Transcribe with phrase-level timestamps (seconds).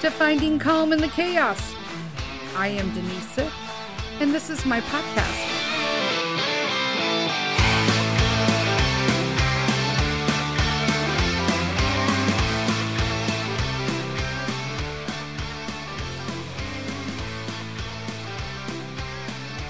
[0.00, 1.74] to Finding Calm in the Chaos.
[2.54, 3.50] I am Denise
[4.20, 5.58] and this is my podcast.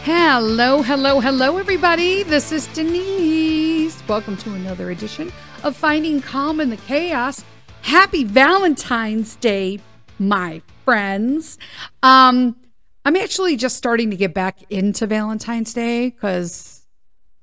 [0.05, 2.23] Hello, hello, hello, everybody.
[2.23, 4.07] This is Denise.
[4.07, 5.33] Welcome to another edition
[5.63, 7.45] of Finding Calm in the Chaos.
[7.81, 9.81] Happy Valentine's Day,
[10.19, 11.59] my friends.
[12.03, 12.57] Um,
[13.05, 16.87] I'm actually just starting to get back into Valentine's Day because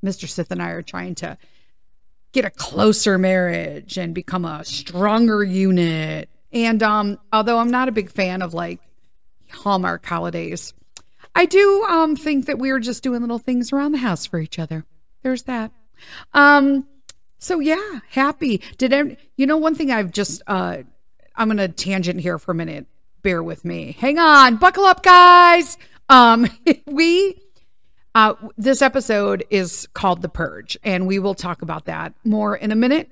[0.03, 0.27] Mr.
[0.27, 1.37] Sith and I are trying to
[2.31, 6.29] get a closer marriage and become a stronger unit.
[6.51, 8.79] And um, although I'm not a big fan of like
[9.51, 10.73] Hallmark holidays,
[11.33, 14.59] I do um, think that we're just doing little things around the house for each
[14.59, 14.85] other.
[15.23, 15.71] There's that.
[16.33, 16.87] Um,
[17.39, 18.61] so yeah, happy.
[18.77, 20.79] Did I, you know one thing I've just uh,
[21.37, 22.87] I'm gonna tangent here for a minute.
[23.21, 23.95] Bear with me.
[23.99, 25.77] Hang on, buckle up, guys.
[26.09, 26.47] Um,
[26.85, 27.41] we
[28.15, 32.71] uh, this episode is called The Purge, and we will talk about that more in
[32.71, 33.11] a minute.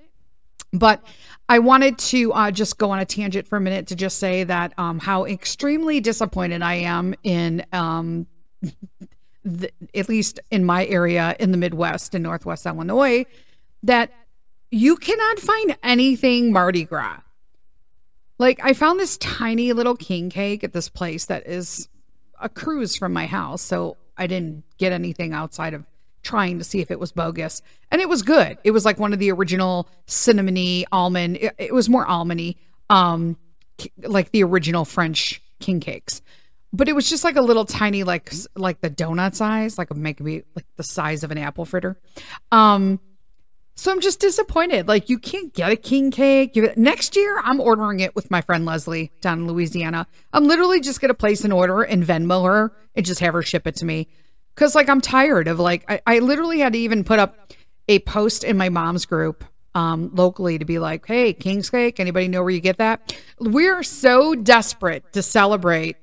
[0.72, 1.06] But
[1.50, 4.46] I wanted to uh, just go on a tangent for a minute to just say
[4.46, 8.28] that um, how extremely disappointed I am in, um,
[9.44, 13.26] the, at least in my area in the Midwest in Northwest Illinois,
[13.84, 14.10] that
[14.72, 17.20] you cannot find anything Mardi Gras.
[18.40, 21.88] Like, I found this tiny little king cake at this place that is
[22.40, 23.62] a cruise from my house.
[23.62, 25.86] So I didn't get anything outside of
[26.24, 27.62] trying to see if it was bogus.
[27.92, 28.58] And it was good.
[28.64, 31.38] It was like one of the original cinnamony almond.
[31.38, 32.56] It, it was more almondy,
[32.90, 33.38] um,
[34.02, 36.22] like the original French king cakes.
[36.72, 40.44] But it was just like a little tiny, like like the donut size, like maybe
[40.56, 42.00] like the size of an apple fritter.
[42.52, 43.00] Um,
[43.76, 44.88] so I'm just disappointed.
[44.88, 46.58] Like you can't get a king cake.
[46.78, 50.08] Next year, I'm ordering it with my friend Leslie down in Louisiana.
[50.32, 53.66] I'm literally just gonna place an order and Venmo her and just have her ship
[53.66, 54.08] it to me.
[54.56, 57.54] Cause like I'm tired of like I, I literally had to even put up
[57.88, 59.44] a post in my mom's group
[59.76, 63.16] um, locally to be like, hey, King's Cake, anybody know where you get that?
[63.40, 65.98] We're so desperate to celebrate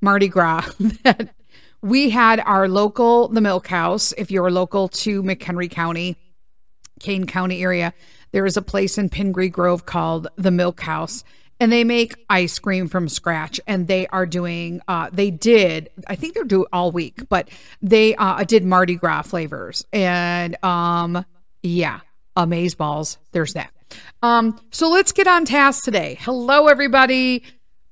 [0.00, 0.72] Mardi Gras
[1.02, 1.34] that
[1.82, 4.14] we had our local the Milk House.
[4.16, 6.16] If you're local to McHenry County
[7.02, 7.92] Kane County area,
[8.30, 11.24] there is a place in Pingree Grove called the Milk House.
[11.60, 14.80] And they make ice cream from scratch, and they are doing.
[14.88, 19.22] Uh, they did, I think they're doing all week, but they uh, did Mardi Gras
[19.22, 21.24] flavors, and um,
[21.62, 22.00] yeah,
[22.36, 23.18] amaze balls.
[23.30, 23.70] There's that.
[24.22, 26.18] Um, so let's get on task today.
[26.20, 27.44] Hello, everybody.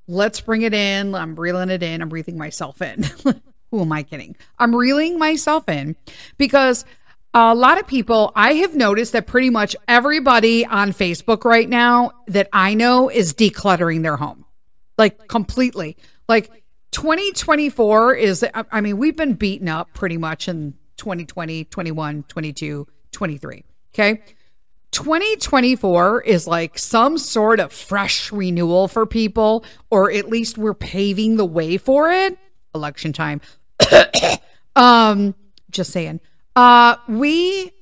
[0.08, 1.14] Let's bring it in.
[1.14, 2.02] I'm reeling it in.
[2.02, 3.04] I'm breathing myself in.
[3.70, 4.34] Who am I kidding?
[4.58, 5.94] I'm reeling myself in
[6.38, 6.84] because
[7.32, 12.12] a lot of people, I have noticed that pretty much everybody on Facebook right now
[12.26, 14.44] that I know is decluttering their home,
[14.98, 15.96] like completely.
[16.28, 16.50] Like
[16.90, 23.64] 2024 is, I mean, we've been beaten up pretty much in 2020, 21, 22, 23.
[23.94, 24.22] Okay.
[24.92, 31.36] 2024 is like some sort of fresh renewal for people, or at least we're paving
[31.36, 32.36] the way for it.
[32.74, 33.40] Election time.
[34.76, 35.34] um,
[35.70, 36.20] just saying.
[36.60, 37.72] Uh, we,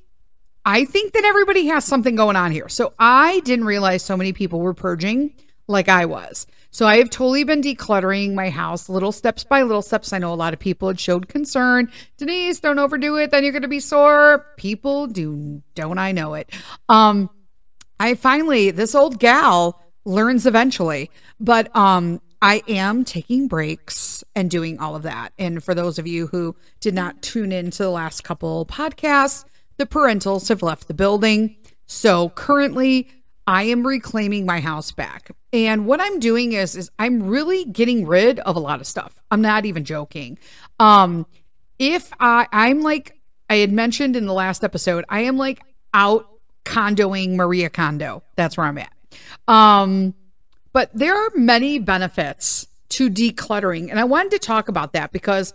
[0.63, 2.69] I think that everybody has something going on here.
[2.69, 5.33] So I didn't realize so many people were purging
[5.67, 6.47] like I was.
[6.71, 10.13] So I have totally been decluttering my house little steps by little steps.
[10.13, 11.91] I know a lot of people had showed concern.
[12.15, 14.45] Denise, don't overdo it, then you're going to be sore.
[14.55, 16.49] People do, don't I know it?
[16.87, 17.29] Um,
[17.99, 24.79] I finally, this old gal learns eventually, but um, I am taking breaks and doing
[24.79, 25.33] all of that.
[25.37, 29.45] And for those of you who did not tune in to the last couple podcasts,
[29.77, 31.57] the parentals have left the building.
[31.85, 33.09] So currently,
[33.47, 35.31] I am reclaiming my house back.
[35.51, 39.19] And what I'm doing is is I'm really getting rid of a lot of stuff.
[39.31, 40.37] I'm not even joking.
[40.79, 41.25] Um
[41.79, 43.17] if I I'm like
[43.49, 45.61] I had mentioned in the last episode, I am like
[45.95, 46.29] out
[46.63, 48.21] condoing Maria Kondo.
[48.35, 48.93] That's where I'm at.
[49.47, 50.13] Um
[50.73, 53.89] but there are many benefits to decluttering.
[53.89, 55.53] And I wanted to talk about that because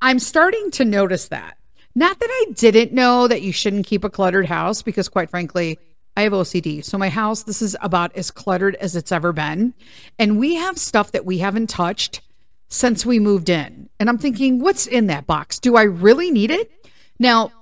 [0.00, 1.56] I'm starting to notice that.
[1.94, 5.78] Not that I didn't know that you shouldn't keep a cluttered house, because quite frankly,
[6.14, 6.84] I have OCD.
[6.84, 9.74] So my house, this is about as cluttered as it's ever been.
[10.18, 12.20] And we have stuff that we haven't touched
[12.68, 13.88] since we moved in.
[13.98, 15.58] And I'm thinking, what's in that box?
[15.58, 16.70] Do I really need it?
[17.18, 17.52] Now,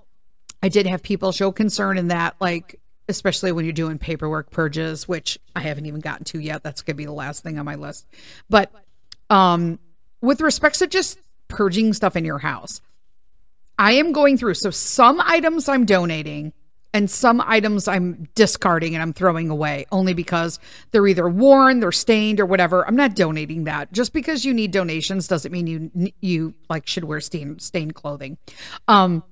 [0.63, 5.07] I did have people show concern in that, like, especially when you're doing paperwork purges,
[5.07, 6.63] which I haven't even gotten to yet.
[6.63, 8.07] That's going to be the last thing on my list.
[8.49, 8.73] But
[9.31, 9.79] um,
[10.21, 11.19] with respects to just
[11.49, 12.81] purging stuff in your house,
[13.79, 14.55] I am going through.
[14.55, 16.53] So some items I'm donating,
[16.95, 20.61] And some items I'm discarding and I'm throwing away only because
[20.93, 22.87] they're either worn, they're stained, or whatever.
[22.87, 23.93] I'm not donating that.
[23.93, 28.39] Just because you need donations doesn't mean you you like should wear stained stained clothing.
[28.87, 29.25] Um,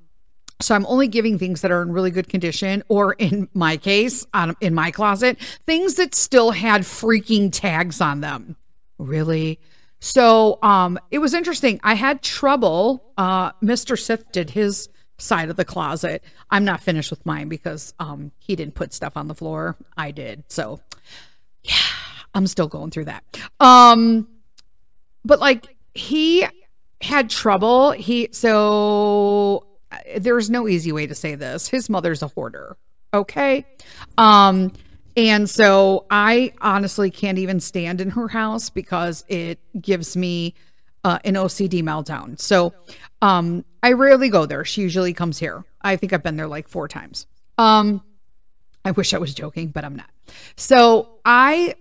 [0.62, 4.26] so I'm only giving things that are in really good condition, or in my case,
[4.32, 8.56] on, in my closet, things that still had freaking tags on them.
[8.98, 9.58] Really?
[10.00, 11.80] So um, it was interesting.
[11.82, 13.12] I had trouble.
[13.16, 13.98] Uh, Mr.
[13.98, 14.88] Sith did his
[15.18, 16.24] side of the closet.
[16.50, 19.76] I'm not finished with mine because um, he didn't put stuff on the floor.
[19.96, 20.44] I did.
[20.48, 20.80] So
[21.62, 21.74] yeah,
[22.34, 23.24] I'm still going through that.
[23.60, 24.28] Um,
[25.24, 26.46] but like he
[27.00, 27.92] had trouble.
[27.92, 29.66] He so
[30.16, 31.68] there's no easy way to say this.
[31.68, 32.76] His mother's a hoarder.
[33.14, 33.66] Okay.
[34.16, 34.72] Um,
[35.16, 40.54] and so I honestly can't even stand in her house because it gives me
[41.04, 42.40] uh, an OCD meltdown.
[42.40, 42.72] So
[43.20, 44.64] um, I rarely go there.
[44.64, 45.64] She usually comes here.
[45.82, 47.26] I think I've been there like four times.
[47.58, 48.02] Um,
[48.84, 50.10] I wish I was joking, but I'm not.
[50.56, 51.74] So I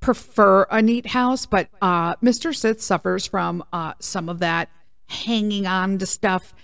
[0.00, 2.54] prefer a neat house, but uh, Mr.
[2.54, 4.70] Sith suffers from uh, some of that
[5.08, 6.54] hanging on to stuff.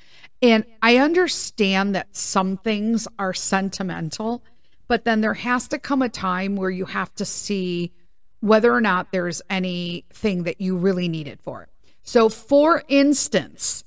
[0.42, 4.42] And I understand that some things are sentimental
[4.88, 7.92] but then there has to come a time where you have to see
[8.40, 11.68] whether or not there's anything that you really need it for.
[12.02, 13.82] So, for instance,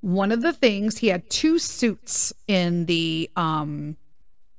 [0.00, 3.96] one of the things he had two suits in the um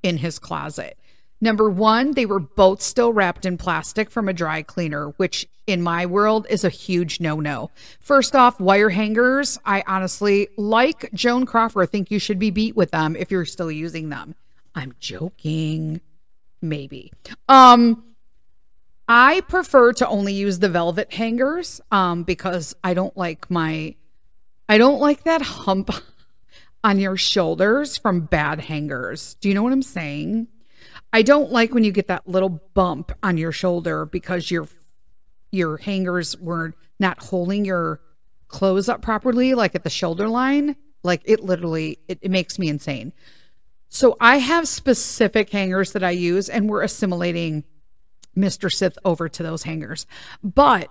[0.03, 0.99] in his closet.
[1.41, 5.81] Number one, they were both still wrapped in plastic from a dry cleaner, which in
[5.81, 7.71] my world is a huge no no.
[7.99, 9.59] First off, wire hangers.
[9.65, 13.71] I honestly, like Joan Crawford, think you should be beat with them if you're still
[13.71, 14.35] using them.
[14.73, 16.01] I'm joking.
[16.61, 17.11] Maybe.
[17.49, 18.03] Um
[19.07, 23.95] I prefer to only use the velvet hangers um because I don't like my
[24.67, 25.91] I don't like that hump
[26.83, 29.35] on your shoulders from bad hangers.
[29.41, 30.47] Do you know what I'm saying?
[31.15, 34.67] I don't like when you get that little bump on your shoulder because your
[35.49, 38.01] your hangers were not holding your
[38.49, 40.75] clothes up properly like at the shoulder line.
[41.03, 43.13] Like it literally it, it makes me insane.
[43.87, 47.63] So I have specific hangers that I use, and we're assimilating
[48.35, 48.69] Mr.
[48.69, 50.05] Sith over to those hangers.
[50.43, 50.89] But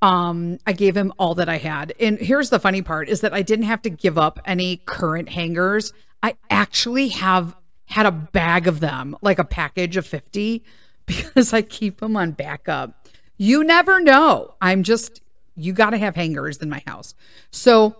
[0.00, 1.92] um I gave him all that I had.
[1.98, 5.30] And here's the funny part is that I didn't have to give up any current
[5.30, 5.92] hangers.
[6.22, 10.64] I actually have had a bag of them, like a package of 50
[11.06, 13.08] because I keep them on backup.
[13.36, 14.54] You never know.
[14.60, 15.20] I'm just
[15.56, 17.14] you got to have hangers in my house.
[17.50, 17.96] So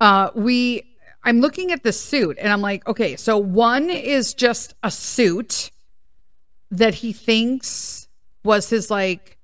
[0.00, 4.74] uh we I'm looking at the suit and I'm like, okay, so one is just
[4.82, 5.70] a suit
[6.70, 8.08] that he thinks
[8.44, 9.38] was his like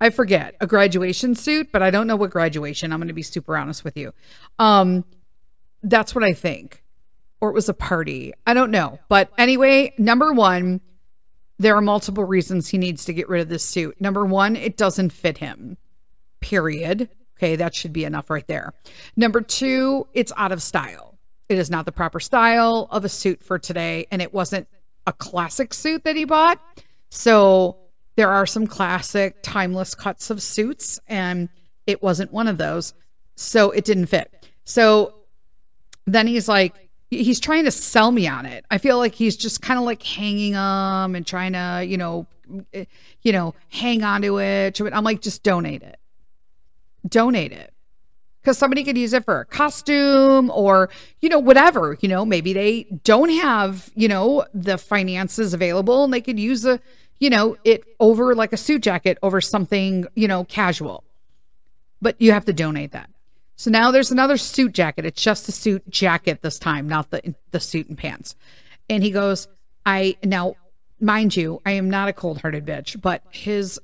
[0.00, 2.92] I forget, a graduation suit, but I don't know what graduation.
[2.92, 4.12] I'm going to be super honest with you.
[4.58, 5.04] Um
[5.82, 6.81] that's what I think.
[7.42, 8.32] Or it was a party.
[8.46, 8.98] I don't know.
[9.10, 10.80] But anyway, number 1,
[11.58, 14.00] there are multiple reasons he needs to get rid of this suit.
[14.00, 15.76] Number 1, it doesn't fit him.
[16.40, 17.10] Period.
[17.36, 18.72] Okay, that should be enough right there.
[19.16, 21.12] Number 2, it's out of style
[21.52, 24.06] it is not the proper style of a suit for today.
[24.10, 24.66] And it wasn't
[25.06, 26.60] a classic suit that he bought.
[27.10, 27.76] So
[28.16, 31.48] there are some classic, timeless cuts of suits, and
[31.86, 32.94] it wasn't one of those.
[33.36, 34.48] So it didn't fit.
[34.64, 35.14] So
[36.06, 38.64] then he's like, he's trying to sell me on it.
[38.70, 42.26] I feel like he's just kind of like hanging them and trying to, you know,
[42.72, 42.86] eh,
[43.22, 44.80] you know, hang on to it.
[44.80, 45.98] I'm like, just donate it.
[47.08, 47.72] Donate it
[48.40, 50.90] because somebody could use it for a costume or
[51.20, 56.12] you know whatever you know maybe they don't have you know the finances available and
[56.12, 56.80] they could use a
[57.20, 61.04] you know it over like a suit jacket over something you know casual
[62.00, 63.08] but you have to donate that
[63.56, 67.34] so now there's another suit jacket it's just a suit jacket this time not the
[67.50, 68.34] the suit and pants
[68.88, 69.48] and he goes
[69.86, 70.54] i now
[71.00, 73.78] mind you i am not a cold-hearted bitch but his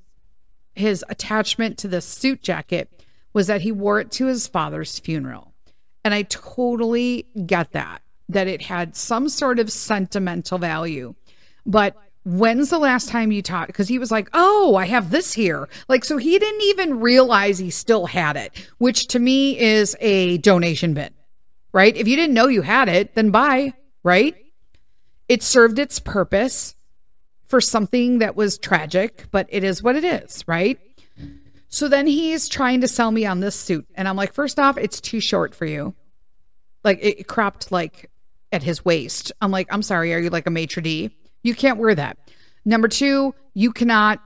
[0.79, 2.89] his attachment to the suit jacket
[3.33, 5.53] was that he wore it to his father's funeral.
[6.05, 11.15] And I totally get that, that it had some sort of sentimental value.
[11.67, 13.69] But when's the last time you taught?
[13.69, 15.69] Because he was like, oh, I have this here.
[15.89, 20.39] Like, so he didn't even realize he still had it, which to me is a
[20.39, 21.11] donation bin,
[21.73, 21.97] right?
[21.97, 24.37] If you didn't know you had it, then buy, right?
[25.29, 26.75] It served its purpose
[27.47, 30.79] for something that was tragic, but it is what it is, right?
[31.69, 33.87] So then he's trying to sell me on this suit.
[33.95, 35.95] And I'm like, first off, it's too short for you.
[36.85, 38.11] Like it cropped like
[38.53, 39.33] at his waist.
[39.41, 41.11] I'm like, I'm sorry, are you like a maitre d?
[41.43, 42.19] You can't wear that.
[42.65, 44.21] Number two, you cannot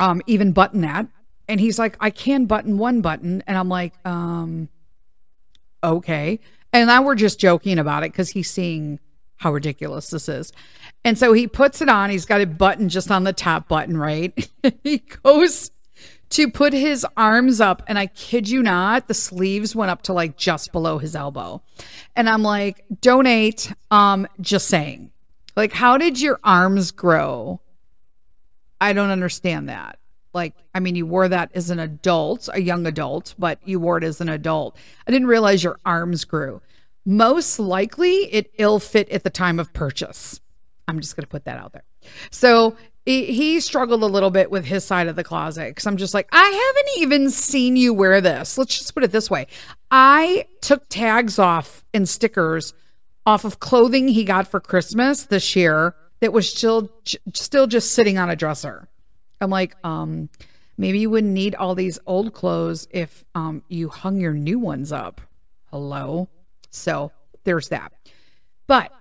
[0.00, 1.06] um even button that.
[1.48, 3.42] And he's like, I can button one button.
[3.46, 4.68] And I'm like, um,
[5.82, 6.40] okay.
[6.72, 9.00] And now we're just joking about it because he's seeing
[9.36, 10.52] how ridiculous this is.
[11.04, 12.10] And so he puts it on.
[12.10, 14.50] He's got a button just on the top button, right?
[14.82, 15.70] he goes
[16.30, 20.12] to put his arms up, and I kid you not, the sleeves went up to
[20.12, 21.62] like just below his elbow.
[22.14, 23.72] And I'm like, donate.
[23.90, 25.10] Um, just saying.
[25.58, 27.60] Like, how did your arms grow?
[28.80, 29.98] I don't understand that.
[30.32, 33.98] Like, I mean, you wore that as an adult, a young adult, but you wore
[33.98, 34.76] it as an adult.
[35.04, 36.62] I didn't realize your arms grew.
[37.04, 40.40] Most likely, it ill fit at the time of purchase.
[40.86, 41.82] I'm just going to put that out there.
[42.30, 46.14] So he struggled a little bit with his side of the closet because I'm just
[46.14, 48.58] like, I haven't even seen you wear this.
[48.58, 49.48] Let's just put it this way
[49.90, 52.74] I took tags off and stickers
[53.28, 56.90] off of clothing he got for Christmas this year that was still
[57.34, 58.88] still just sitting on a dresser.
[59.38, 60.30] I'm like, um,
[60.78, 64.92] maybe you wouldn't need all these old clothes if um you hung your new ones
[64.92, 65.20] up.
[65.66, 66.30] Hello.
[66.70, 67.12] So
[67.44, 67.92] there's that.
[68.66, 68.92] But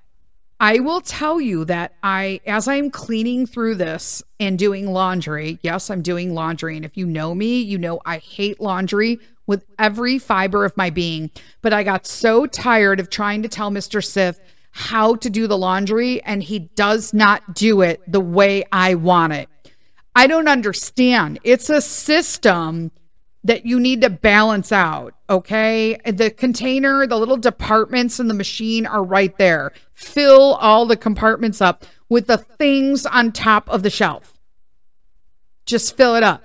[0.60, 5.90] I will tell you that I, as I'm cleaning through this and doing laundry, yes,
[5.90, 6.76] I'm doing laundry.
[6.76, 10.92] And if you know me, you know I hate laundry with every fiber of my
[10.92, 11.32] being.
[11.62, 14.04] But I got so tired of trying to tell Mr.
[14.04, 14.40] Sith
[14.72, 19.34] how to do the laundry, and he does not do it the way I want
[19.34, 19.50] it.
[20.16, 21.40] I don't understand.
[21.44, 22.92] It's a system
[23.44, 25.14] that you need to balance out.
[25.30, 25.98] Okay.
[26.06, 29.72] The container, the little departments in the machine are right there.
[29.94, 34.38] Fill all the compartments up with the things on top of the shelf.
[35.66, 36.44] Just fill it up.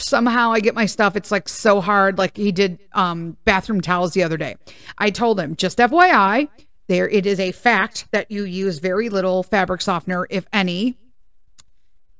[0.00, 1.16] Somehow I get my stuff.
[1.16, 2.18] It's like so hard.
[2.18, 4.56] Like he did um, bathroom towels the other day.
[4.98, 6.48] I told him, just FYI,
[6.86, 10.96] there it is a fact that you use very little fabric softener, if any,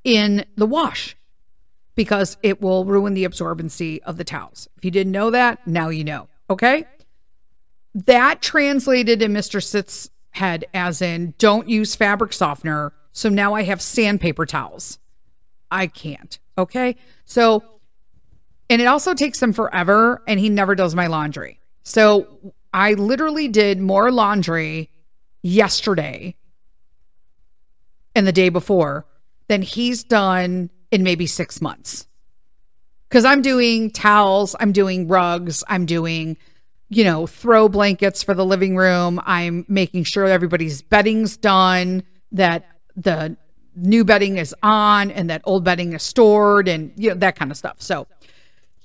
[0.03, 1.15] in the wash
[1.99, 4.69] because it will ruin the absorbency of the towels.
[4.77, 6.29] If you didn't know that, now you know.
[6.49, 6.85] Okay.
[7.93, 9.61] That translated in Mr.
[9.61, 12.93] Sith's head as in don't use fabric softener.
[13.11, 14.97] So now I have sandpaper towels.
[15.69, 16.39] I can't.
[16.59, 16.95] Okay.
[17.25, 17.63] So,
[18.69, 21.59] and it also takes him forever, and he never does my laundry.
[21.83, 24.91] So I literally did more laundry
[25.41, 26.35] yesterday
[28.13, 29.05] and the day before
[29.47, 32.07] than he's done in maybe six months.
[33.07, 36.37] Because I'm doing towels, I'm doing rugs, I'm doing,
[36.89, 39.19] you know, throw blankets for the living room.
[39.25, 43.37] I'm making sure everybody's bedding's done, that the
[43.81, 47.51] new bedding is on, and that old bedding is stored, and you know that kind
[47.51, 47.81] of stuff.
[47.81, 48.07] So,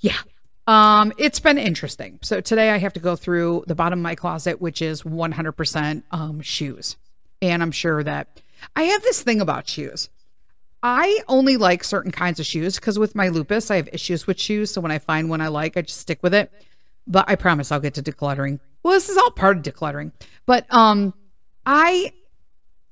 [0.01, 0.19] yeah,
[0.67, 2.19] um, it's been interesting.
[2.23, 6.03] So today I have to go through the bottom of my closet, which is 100%
[6.11, 6.97] um, shoes,
[7.43, 8.41] and I'm sure that
[8.75, 10.09] I have this thing about shoes.
[10.83, 14.39] I only like certain kinds of shoes because with my lupus, I have issues with
[14.39, 14.71] shoes.
[14.71, 16.53] So when I find one I like, I just stick with it.
[17.07, 18.61] But I promise I'll get to decluttering.
[18.83, 20.13] Well, this is all part of decluttering.
[20.45, 21.15] But um,
[21.65, 22.13] I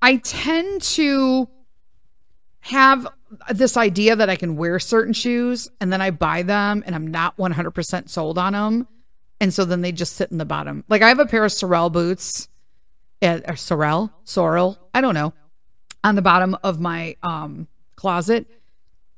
[0.00, 1.48] I tend to
[2.62, 3.08] have
[3.52, 7.08] this idea that I can wear certain shoes and then I buy them and I'm
[7.08, 8.88] not 100% sold on them.
[9.40, 10.84] And so then they just sit in the bottom.
[10.88, 12.48] Like I have a pair of Sorel boots,
[13.20, 15.34] uh, or Sorel, Sorel, I don't know,
[16.04, 17.66] on the bottom of my um
[17.96, 18.46] closet.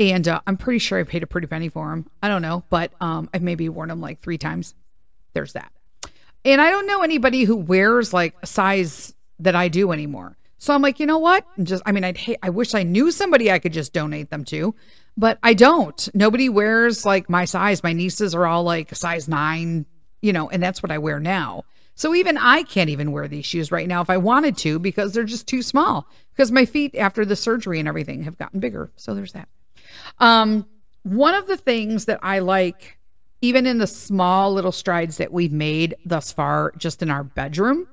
[0.00, 2.10] And uh, I'm pretty sure I paid a pretty penny for them.
[2.22, 4.74] I don't know, but um, I've maybe worn them like three times.
[5.34, 5.70] There's that.
[6.44, 10.36] And I don't know anybody who wears like a size that I do anymore.
[10.64, 11.44] So I'm like, you know what?
[11.59, 14.30] I'm just, I mean, I'd hate, I wish I knew somebody I could just donate
[14.30, 14.75] them to,
[15.14, 16.09] but I don't.
[16.14, 17.83] Nobody wears like my size.
[17.83, 19.85] My nieces are all like size nine,
[20.23, 21.64] you know, and that's what I wear now.
[21.97, 25.12] So even I can't even wear these shoes right now if I wanted to because
[25.12, 26.09] they're just too small.
[26.33, 28.90] Because my feet after the surgery and everything have gotten bigger.
[28.97, 29.50] So there's that.
[30.18, 30.66] Um,
[31.02, 32.97] one of the things that I like,
[33.42, 37.87] even in the small little strides that we've made thus far, just in our bedroom,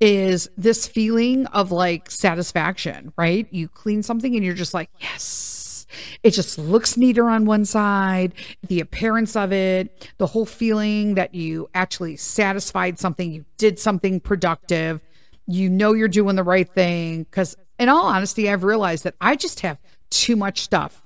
[0.00, 3.46] is this feeling of like satisfaction, right?
[3.50, 5.86] You clean something and you're just like, yes,
[6.22, 8.34] it just looks neater on one side,
[8.66, 14.20] the appearance of it, the whole feeling that you actually satisfied something, you did something
[14.20, 15.00] productive,
[15.46, 17.22] you know you're doing the right thing.
[17.22, 19.78] Because, in all honesty, I've realized that I just have
[20.10, 21.02] too much stuff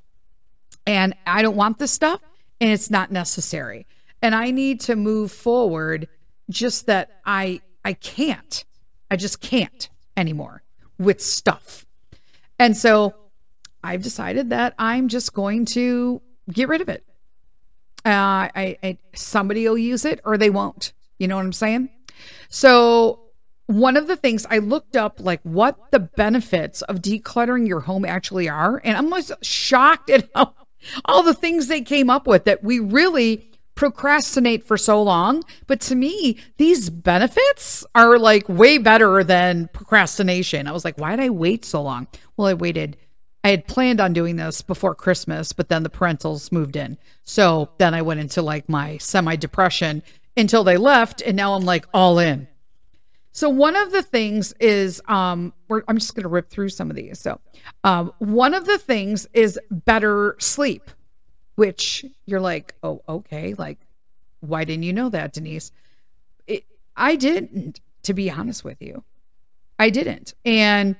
[0.87, 2.20] and I don't want this stuff
[2.61, 3.87] and it's not necessary.
[4.23, 6.09] And I need to move forward
[6.49, 8.64] just that I I can't.
[9.10, 10.62] I just can't anymore
[10.98, 11.86] with stuff.
[12.58, 13.14] And so
[13.82, 16.20] I've decided that I'm just going to
[16.52, 17.04] get rid of it.
[18.04, 20.92] Uh, I, I somebody will use it or they won't.
[21.18, 21.90] You know what I'm saying?
[22.48, 23.20] So
[23.66, 28.04] one of the things I looked up, like what the benefits of decluttering your home
[28.04, 30.54] actually are, and I'm almost shocked at how
[31.04, 33.50] all the things they came up with that we really
[33.80, 35.42] procrastinate for so long.
[35.66, 40.66] But to me, these benefits are like way better than procrastination.
[40.66, 42.06] I was like, why did I wait so long?
[42.37, 42.99] Well, I waited.
[43.42, 46.99] I had planned on doing this before Christmas, but then the parentals moved in.
[47.25, 50.02] So then I went into like my semi depression
[50.37, 51.22] until they left.
[51.22, 52.49] And now I'm like all in.
[53.32, 55.54] So one of the things is um
[55.88, 57.18] I'm just going to rip through some of these.
[57.18, 57.40] So
[57.82, 60.90] um one of the things is better sleep,
[61.54, 63.78] which you're like, "Oh, okay, like
[64.40, 65.73] why didn't you know that, Denise?"
[66.47, 66.64] It,
[66.97, 69.04] I didn't, to be honest with you.
[69.78, 70.35] I didn't.
[70.45, 70.97] And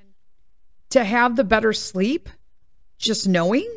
[0.91, 2.29] to have the better sleep,
[2.99, 3.69] just knowing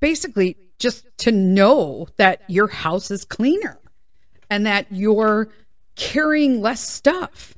[0.00, 3.78] basically just to know that your house is cleaner
[4.50, 5.48] and that you're
[5.96, 7.54] carrying less stuff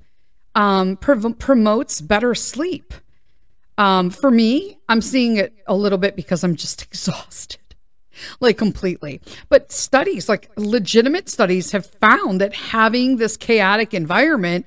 [0.55, 2.95] um, promotes better sleep.
[3.79, 7.61] Um, for me, I'm seeing it a little bit because I'm just exhausted,
[8.41, 9.21] like completely.
[9.49, 14.67] But studies, like legitimate studies, have found that having this chaotic environment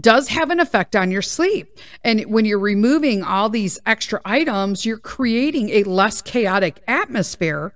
[0.00, 1.78] does have an effect on your sleep.
[2.02, 7.72] And when you're removing all these extra items, you're creating a less chaotic atmosphere.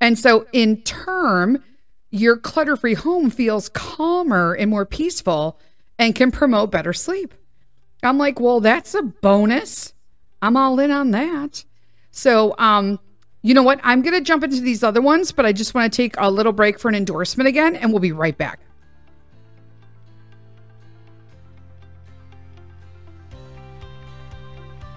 [0.00, 1.62] And so, in turn,
[2.10, 5.58] your clutter free home feels calmer and more peaceful
[5.98, 7.32] and can promote better sleep.
[8.04, 9.92] I'm like, well, that's a bonus.
[10.42, 11.64] I'm all in on that.
[12.10, 13.00] So, um,
[13.42, 13.80] you know what?
[13.82, 16.30] I'm going to jump into these other ones, but I just want to take a
[16.30, 18.60] little break for an endorsement again, and we'll be right back.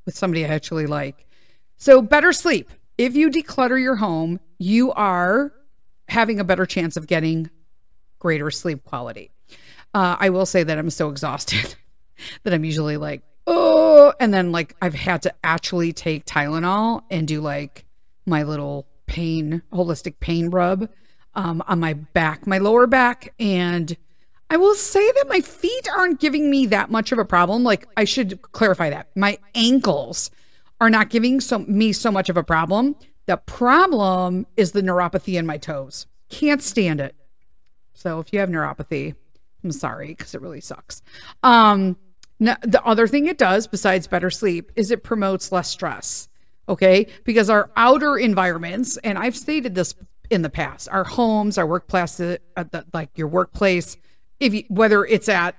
[0.05, 1.25] with somebody I actually like.
[1.77, 2.69] So, better sleep.
[2.99, 5.51] If you declutter your home, you are
[6.07, 7.49] having a better chance of getting
[8.19, 9.31] greater sleep quality.
[9.95, 11.73] Uh, I will say that I'm so exhausted
[12.43, 13.83] that I'm usually like, oh,
[14.19, 17.86] and then like I've had to actually take Tylenol and do like
[18.25, 20.89] my little pain, holistic pain rub
[21.36, 23.34] um, on my back, my lower back.
[23.39, 23.95] And
[24.49, 27.63] I will say that my feet aren't giving me that much of a problem.
[27.63, 29.08] Like, I should clarify that.
[29.15, 30.29] My ankles
[30.79, 32.95] are not giving so, me so much of a problem.
[33.25, 36.08] The problem is the neuropathy in my toes.
[36.29, 37.15] Can't stand it.
[37.93, 39.15] So if you have neuropathy,
[39.63, 41.01] I'm sorry because it really sucks.
[41.41, 41.95] Um,
[42.43, 46.27] now, the other thing it does, besides better sleep, is it promotes less stress.
[46.67, 47.08] Okay.
[47.23, 49.95] Because our outer environments, and I've stated this
[50.29, 52.36] in the past, our homes, our workplace, uh,
[52.93, 53.95] like your workplace,
[54.41, 55.56] if you, whether it's at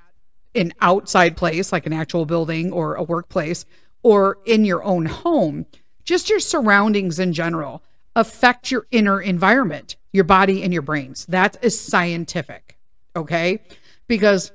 [0.55, 3.65] an outside place, like an actual building or a workplace,
[4.03, 5.65] or in your own home,
[6.05, 7.83] just your surroundings in general
[8.15, 11.25] affect your inner environment, your body and your brains.
[11.27, 12.77] That is scientific.
[13.17, 13.63] Okay.
[14.07, 14.53] Because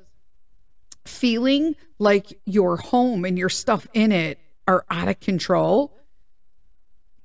[1.10, 5.96] feeling like your home and your stuff in it are out of control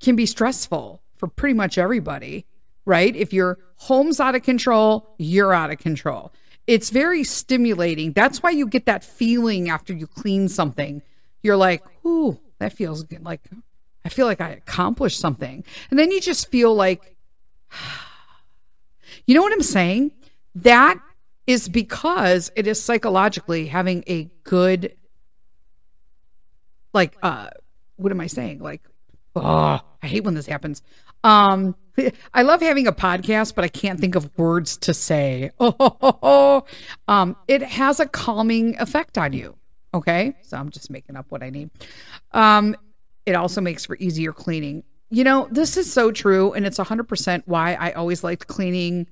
[0.01, 2.45] can be stressful for pretty much everybody,
[2.85, 3.15] right?
[3.15, 6.33] If your home's out of control, you're out of control.
[6.67, 8.13] It's very stimulating.
[8.13, 11.01] That's why you get that feeling after you clean something.
[11.43, 13.23] You're like, ooh, that feels good.
[13.23, 13.41] Like,
[14.03, 15.63] I feel like I accomplished something.
[15.89, 17.15] And then you just feel like,
[19.27, 20.11] you know what I'm saying?
[20.55, 20.99] That
[21.47, 24.95] is because it is psychologically having a good
[26.93, 27.49] like uh
[27.97, 28.59] what am I saying?
[28.59, 28.81] Like
[29.35, 30.81] oh, I hate when this happens.
[31.23, 31.75] Um
[32.33, 35.51] I love having a podcast, but I can't think of words to say.
[35.59, 36.63] Oh,
[37.07, 39.55] um, it has a calming effect on you.
[39.93, 41.69] Okay, so I'm just making up what I need.
[42.31, 42.75] Um,
[43.25, 44.83] it also makes for easier cleaning.
[45.09, 49.07] You know, this is so true, and it's 100% why I always liked cleaning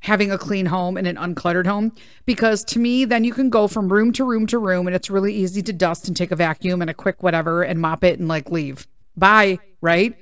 [0.00, 1.92] having a clean home and an uncluttered home
[2.24, 5.10] because to me then you can go from room to room to room and it's
[5.10, 8.18] really easy to dust and take a vacuum and a quick whatever and mop it
[8.18, 8.86] and like leave.
[9.16, 10.16] Bye right?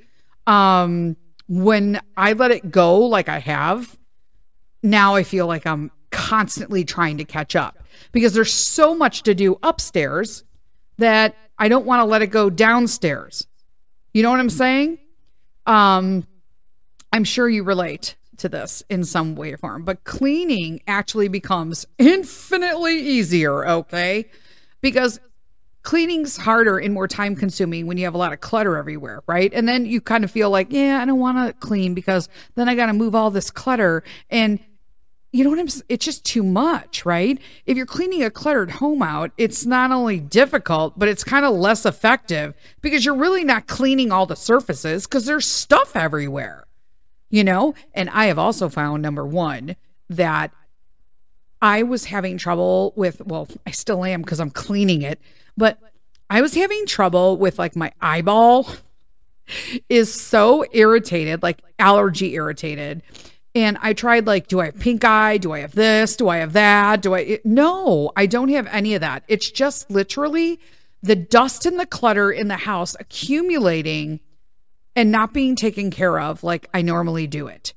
[0.46, 1.16] Um
[1.48, 3.96] when i let it go like i have
[4.82, 7.78] now i feel like i'm constantly trying to catch up
[8.10, 10.42] because there's so much to do upstairs
[10.98, 13.46] that i don't want to let it go downstairs.
[14.12, 14.98] You know what i'm saying?
[15.66, 16.26] Um
[17.12, 21.86] i'm sure you relate to this in some way or form, but cleaning actually becomes
[21.98, 24.26] infinitely easier, okay?
[24.80, 25.20] Because
[25.82, 29.52] cleaning's harder and more time consuming when you have a lot of clutter everywhere, right?
[29.54, 32.68] And then you kind of feel like, yeah, I don't want to clean because then
[32.68, 34.58] I got to move all this clutter and
[35.32, 37.38] you know what I'm it's just too much, right?
[37.66, 41.54] If you're cleaning a cluttered home out, it's not only difficult, but it's kind of
[41.54, 46.65] less effective because you're really not cleaning all the surfaces because there's stuff everywhere
[47.30, 47.74] you know?
[47.94, 49.76] And I have also found, number one,
[50.08, 50.52] that
[51.60, 55.20] I was having trouble with, well, I still am because I'm cleaning it,
[55.56, 55.78] but
[56.28, 58.68] I was having trouble with like my eyeball
[59.88, 63.02] is so irritated, like allergy irritated.
[63.54, 65.38] And I tried like, do I have pink eye?
[65.38, 66.16] Do I have this?
[66.16, 67.00] Do I have that?
[67.00, 67.20] Do I?
[67.20, 69.24] It, no, I don't have any of that.
[69.28, 70.60] It's just literally
[71.02, 74.20] the dust and the clutter in the house accumulating
[74.96, 77.74] and not being taken care of like I normally do it.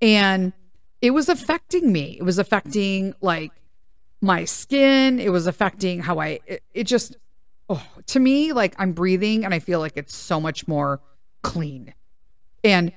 [0.00, 0.52] And
[1.00, 2.16] it was affecting me.
[2.18, 3.50] It was affecting like
[4.20, 5.18] my skin.
[5.18, 7.16] It was affecting how I, it, it just,
[7.68, 11.00] oh, to me, like I'm breathing and I feel like it's so much more
[11.42, 11.92] clean.
[12.62, 12.92] And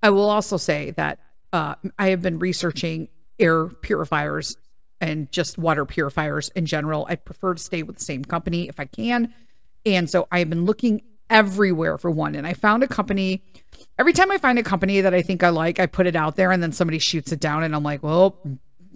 [0.00, 1.18] I will also say that
[1.52, 3.08] uh, I have been researching
[3.40, 4.56] air purifiers
[5.00, 7.06] and just water purifiers in general.
[7.08, 9.34] I prefer to stay with the same company if I can.
[9.84, 12.34] And so I've been looking everywhere for one.
[12.34, 13.42] And I found a company.
[13.98, 16.36] Every time I find a company that I think I like, I put it out
[16.36, 18.38] there and then somebody shoots it down and I'm like, well,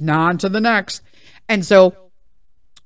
[0.08, 1.02] on to the next.
[1.48, 1.94] And so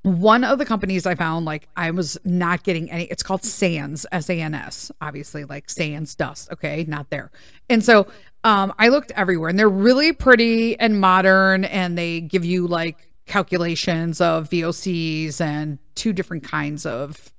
[0.02, 4.04] one of the companies I found, like I was not getting any, it's called Sans,
[4.12, 6.50] S A N S, obviously, like Sans dust.
[6.52, 6.84] Okay.
[6.88, 7.30] Not there.
[7.70, 8.06] And so
[8.44, 13.08] um, I looked everywhere and they're really pretty and modern and they give you like
[13.26, 17.32] calculations of VOCs and two different kinds of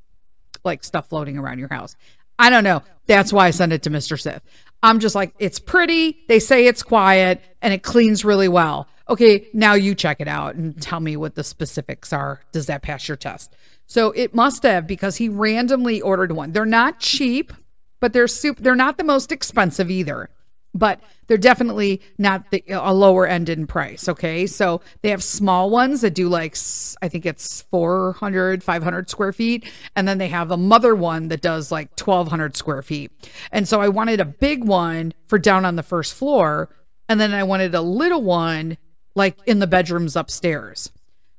[0.64, 1.96] like stuff floating around your house.
[2.40, 2.82] I don't know.
[3.06, 4.20] That's why I send it to Mr.
[4.20, 4.42] Sith.
[4.82, 6.18] I'm just like, it's pretty.
[6.28, 8.88] They say it's quiet and it cleans really well.
[9.10, 12.42] Okay, now you check it out and tell me what the specifics are.
[12.52, 13.56] Does that pass your test?
[13.86, 16.54] So it must have because he randomly ordered one.
[16.54, 17.54] They're not cheap,
[18.00, 20.30] but they're super, they're not the most expensive either
[20.74, 24.10] but they're definitely not the, a lower end in price.
[24.10, 24.48] Okay.
[24.48, 26.58] So they have small ones that do like,
[27.02, 29.72] I think it's 400, 500 square feet.
[29.96, 33.12] And then they have a mother one that does like 1200 square feet.
[33.52, 36.70] And so I wanted a big one for down on the first floor.
[37.08, 38.78] And then I wanted a little one
[39.16, 40.92] like in the bedrooms upstairs.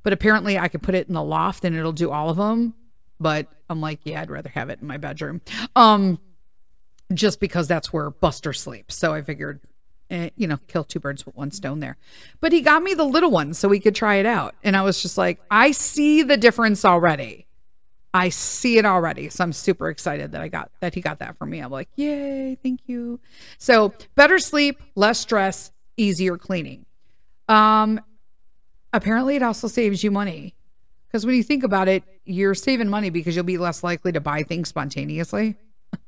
[0.02, 2.74] But apparently I could put it in the loft and it'll do all of them.
[3.18, 5.40] But I'm like, yeah, I'd rather have it in my bedroom.
[5.74, 6.18] Um,
[7.12, 8.96] just because that's where Buster sleeps.
[8.96, 9.60] So I figured,
[10.10, 11.96] eh, you know, kill two birds with one stone there.
[12.40, 14.54] But he got me the little one so we could try it out.
[14.62, 17.46] And I was just like, I see the difference already.
[18.14, 19.28] I see it already.
[19.28, 21.58] So I'm super excited that I got that he got that for me.
[21.58, 23.18] I'm like, yay, thank you.
[23.58, 26.86] So better sleep, less stress, easier cleaning.
[27.48, 28.00] Um,
[28.92, 30.54] apparently it also saves you money.
[31.08, 34.20] Because when you think about it, you're saving money because you'll be less likely to
[34.20, 35.56] buy things spontaneously.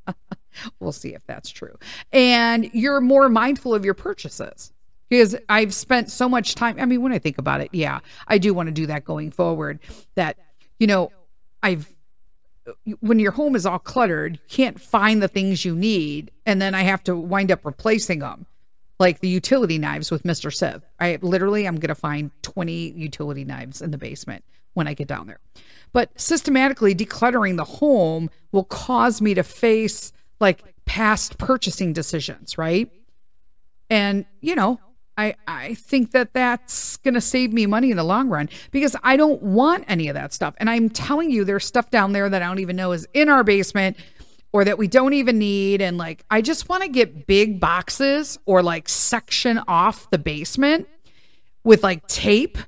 [0.81, 1.77] we'll see if that's true.
[2.13, 4.73] And you're more mindful of your purchases
[5.09, 6.77] because I've spent so much time.
[6.79, 9.31] I mean, when I think about it, yeah, I do want to do that going
[9.31, 9.79] forward.
[10.15, 10.37] That,
[10.79, 11.13] you know,
[11.63, 11.95] I've,
[13.01, 16.33] when your home is all cluttered, you can't find the things you need.
[16.45, 18.47] And then I have to wind up replacing them,
[18.99, 20.53] like the utility knives with Mr.
[20.53, 20.83] Sith.
[20.99, 25.09] I literally, I'm going to find 20 utility knives in the basement when I get
[25.09, 25.41] down there.
[25.93, 32.91] But systematically decluttering the home will cause me to face like past purchasing decisions, right?
[33.91, 34.81] And, you know,
[35.19, 38.95] I, I think that that's going to save me money in the long run because
[39.03, 40.55] I don't want any of that stuff.
[40.59, 43.29] And I'm telling you, there's stuff down there that I don't even know is in
[43.29, 43.97] our basement
[44.53, 45.81] or that we don't even need.
[45.81, 50.87] And like, I just want to get big boxes or like section off the basement
[51.65, 52.59] with like tape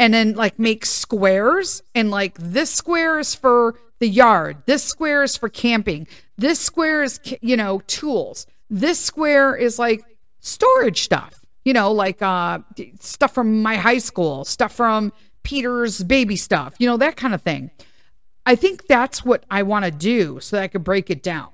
[0.00, 1.82] and then like make squares.
[1.94, 6.06] And like, this square is for the yard, this square is for camping,
[6.36, 10.04] this square is, you know, tools, this square is like
[10.40, 12.60] storage stuff you know, like uh,
[12.98, 17.42] stuff from my high school, stuff from Peter's baby stuff, you know, that kind of
[17.42, 17.70] thing.
[18.46, 21.48] I think that's what I want to do so that I could break it down.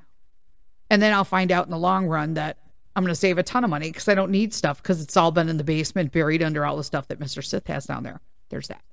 [0.88, 2.58] And then I'll find out in the long run that
[2.94, 5.16] I'm going to save a ton of money because I don't need stuff because it's
[5.16, 7.44] all been in the basement, buried under all the stuff that Mr.
[7.44, 8.20] Sith has down there.
[8.50, 8.84] There's that.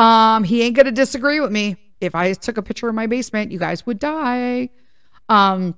[0.00, 1.76] Um, he ain't going to disagree with me.
[2.00, 4.70] If I took a picture of my basement, you guys would die.
[5.28, 5.76] Um,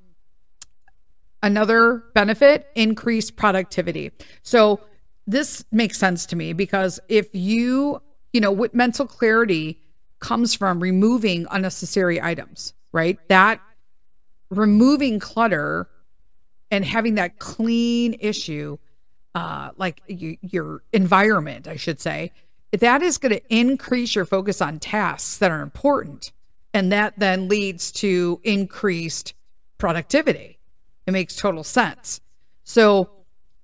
[1.43, 4.13] another benefit increased productivity.
[4.43, 4.81] So
[5.27, 8.01] this makes sense to me because if you,
[8.33, 9.79] you know, what mental clarity
[10.21, 13.19] comes from removing unnecessary items, right?
[13.29, 13.61] That
[14.51, 15.89] removing clutter
[16.71, 18.79] and having that clean issue,
[19.35, 22.33] uh, like you, your environment, I should say,
[22.73, 26.33] that is going to increase your focus on tasks that are important.
[26.75, 29.35] And that then leads to increased
[29.79, 30.59] productivity.
[31.07, 32.21] It makes total sense.
[32.65, 33.11] So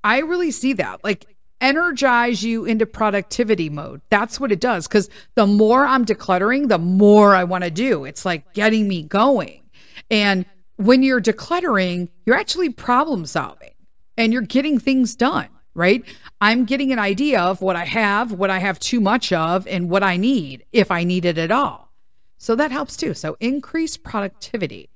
[0.05, 1.03] I really see that.
[1.03, 1.27] Like
[1.61, 4.01] energize you into productivity mode.
[4.11, 4.87] That's what it does.
[4.87, 8.05] Because the more I'm decluttering, the more I want to do.
[8.05, 9.63] It's like getting me going.
[10.11, 10.45] And
[10.77, 13.73] when you're decluttering, you're actually problem solving
[14.17, 16.05] and you're getting things done, right?
[16.41, 19.89] I'm getting an idea of what I have, what I have too much of, and
[19.89, 21.93] what I need if I need it at all.
[22.37, 23.15] So that helps too.
[23.15, 24.91] So increase productivity.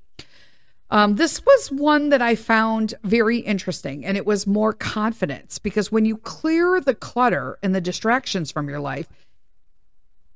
[0.91, 5.91] Um, this was one that I found very interesting, and it was more confidence because
[5.91, 9.09] when you clear the clutter and the distractions from your life,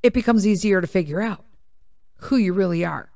[0.03, 1.45] it becomes easier to figure out
[2.21, 3.11] who you really are.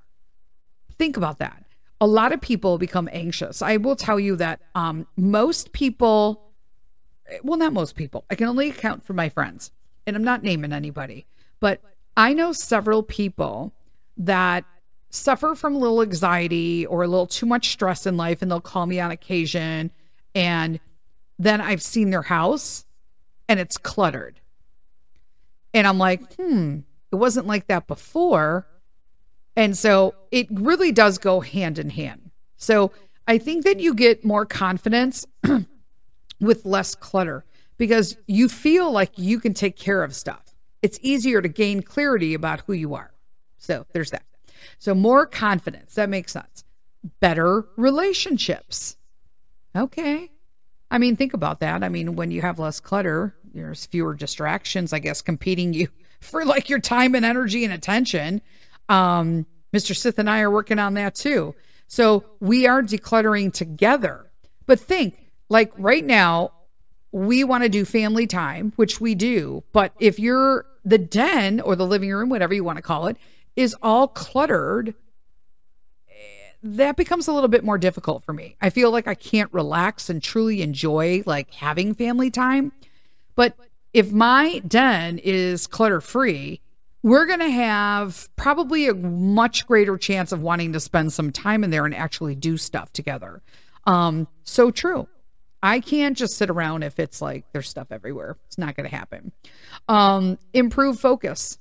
[0.98, 1.64] Think about that.
[2.00, 3.62] A lot of people become anxious.
[3.62, 6.49] I will tell you that um, most people,
[7.42, 9.70] well, not most people, I can only account for my friends,
[10.06, 11.26] and I'm not naming anybody,
[11.60, 11.80] but
[12.16, 13.72] I know several people
[14.16, 14.64] that
[15.10, 18.60] suffer from a little anxiety or a little too much stress in life and they'll
[18.60, 19.90] call me on occasion
[20.34, 20.78] and
[21.38, 22.84] then I've seen their house
[23.48, 24.40] and it's cluttered.
[25.72, 28.66] And I'm like, hmm, it wasn't like that before.
[29.56, 32.30] And so it really does go hand in hand.
[32.56, 32.92] So
[33.26, 35.26] I think that you get more confidence
[36.40, 37.44] with less clutter
[37.76, 40.54] because you feel like you can take care of stuff.
[40.82, 43.12] It's easier to gain clarity about who you are.
[43.58, 44.24] So there's that.
[44.78, 45.94] So more confidence.
[45.94, 46.64] That makes sense.
[47.20, 48.96] Better relationships.
[49.76, 50.30] Okay.
[50.90, 51.84] I mean, think about that.
[51.84, 55.88] I mean, when you have less clutter, there's fewer distractions, I guess, competing you
[56.20, 58.42] for like your time and energy and attention.
[58.88, 59.94] Um, Mr.
[59.94, 61.54] Sith and I are working on that too.
[61.86, 64.30] So we are decluttering together.
[64.66, 66.52] But think like right now,
[67.12, 69.64] we want to do family time, which we do.
[69.72, 73.18] But if you're the den or the living room, whatever you want to call it,
[73.56, 74.94] is all cluttered,
[76.62, 78.56] that becomes a little bit more difficult for me.
[78.60, 82.72] I feel like I can't relax and truly enjoy like having family time.
[83.34, 83.56] But
[83.92, 86.60] if my den is clutter free,
[87.02, 91.64] we're going to have probably a much greater chance of wanting to spend some time
[91.64, 93.42] in there and actually do stuff together.
[93.86, 95.08] Um, so true.
[95.62, 98.36] I can't just sit around if it's like there's stuff everywhere.
[98.46, 99.32] It's not going to happen.
[99.88, 101.58] Um, improve focus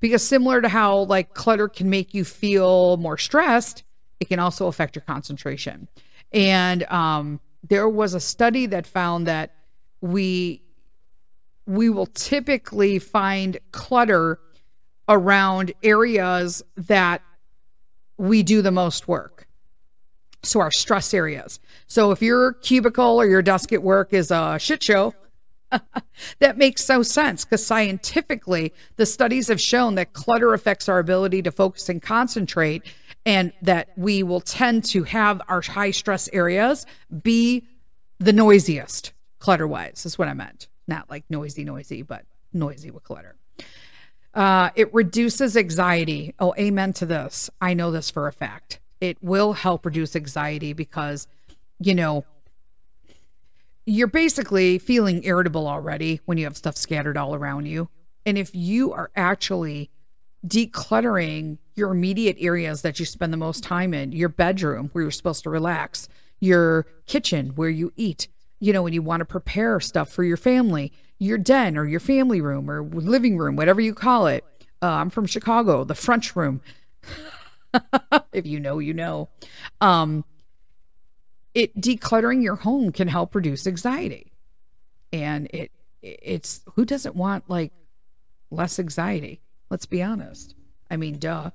[0.00, 3.82] because similar to how like clutter can make you feel more stressed
[4.20, 5.88] it can also affect your concentration
[6.32, 9.54] and um, there was a study that found that
[10.00, 10.62] we
[11.66, 14.38] we will typically find clutter
[15.08, 17.22] around areas that
[18.16, 19.45] we do the most work.
[20.46, 21.60] So our stress areas.
[21.86, 25.14] So if your cubicle or your desk at work is a shit show,
[26.38, 31.42] that makes so sense because scientifically, the studies have shown that clutter affects our ability
[31.42, 32.82] to focus and concentrate,
[33.24, 36.86] and that we will tend to have our high stress areas
[37.22, 37.66] be
[38.18, 40.68] the noisiest clutter wise, is what I meant.
[40.86, 43.36] Not like noisy, noisy, but noisy with clutter.
[44.32, 46.34] Uh, it reduces anxiety.
[46.38, 47.50] Oh, amen to this.
[47.60, 48.80] I know this for a fact.
[49.00, 51.26] It will help reduce anxiety because,
[51.78, 52.24] you know,
[53.84, 57.88] you're basically feeling irritable already when you have stuff scattered all around you.
[58.24, 59.90] And if you are actually
[60.46, 65.10] decluttering your immediate areas that you spend the most time in, your bedroom where you're
[65.10, 66.08] supposed to relax,
[66.40, 68.28] your kitchen where you eat,
[68.58, 72.00] you know, when you want to prepare stuff for your family, your den or your
[72.00, 74.44] family room or living room, whatever you call it.
[74.82, 76.60] Uh, I'm from Chicago, the French room.
[78.32, 79.28] if you know, you know.
[79.80, 80.24] Um,
[81.56, 84.30] it decluttering your home can help reduce anxiety.
[85.10, 87.72] And it it's who doesn't want like
[88.50, 89.40] less anxiety?
[89.70, 90.54] Let's be honest.
[90.90, 91.50] I mean duh.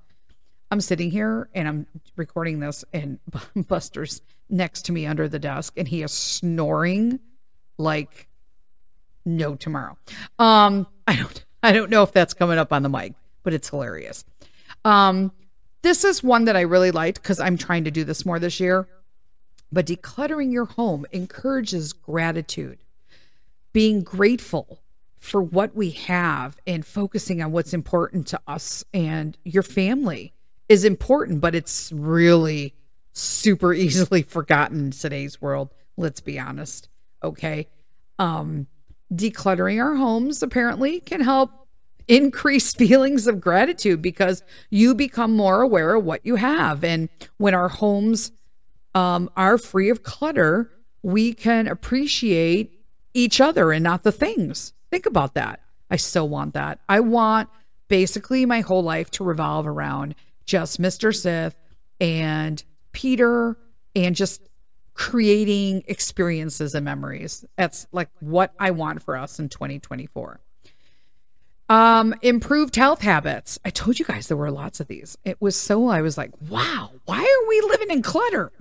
[0.71, 3.19] I'm sitting here and i'm recording this and
[3.67, 7.19] buster's next to me under the desk and he is snoring
[7.77, 8.27] like
[9.23, 9.97] no tomorrow.
[10.39, 13.69] Um i don't i don't know if that's coming up on the mic but it's
[13.69, 14.25] hilarious.
[14.83, 15.31] Um
[15.81, 18.59] this is one that i really liked because i'm trying to do this more this
[18.59, 18.87] year
[19.71, 22.79] but decluttering your home encourages gratitude,
[23.71, 24.81] being grateful
[25.17, 30.33] for what we have and focusing on what's important to us and your family
[30.67, 32.73] is important, but it's really
[33.13, 35.69] super easily forgotten in today's world.
[35.95, 36.89] Let's be honest.
[37.23, 37.67] Okay.
[38.19, 38.67] Um,
[39.13, 41.60] decluttering our homes apparently can help
[42.11, 46.83] increase feelings of gratitude because you become more aware of what you have.
[46.83, 48.31] And when our homes
[48.93, 50.69] um, are free of clutter,
[51.01, 52.79] we can appreciate
[53.13, 54.73] each other and not the things.
[54.91, 55.61] Think about that.
[55.89, 56.79] I still want that.
[56.87, 57.49] I want
[57.87, 61.15] basically my whole life to revolve around just Mr.
[61.15, 61.55] Sith
[61.99, 63.57] and Peter
[63.95, 64.41] and just
[64.93, 67.45] creating experiences and memories.
[67.57, 70.39] That's like what I want for us in 2024.
[71.71, 73.57] Um, improved health habits.
[73.63, 75.17] I told you guys there were lots of these.
[75.23, 78.51] It was so I was like, wow, why are we living in clutter?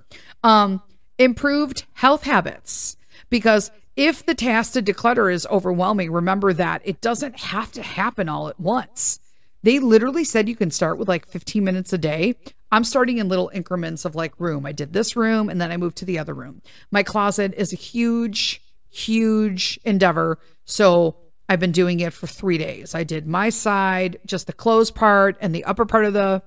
[0.45, 0.81] Um,
[1.17, 2.95] improved health habits.
[3.29, 8.29] Because if the task to declutter is overwhelming, remember that it doesn't have to happen
[8.29, 9.19] all at once.
[9.61, 12.35] They literally said you can start with like 15 minutes a day.
[12.71, 14.65] I'm starting in little increments of like room.
[14.65, 16.61] I did this room and then I moved to the other room.
[16.91, 20.39] My closet is a huge, huge endeavor.
[20.63, 21.17] So
[21.51, 22.95] I've been doing it for three days.
[22.95, 26.41] I did my side, just the clothes part and the upper part of the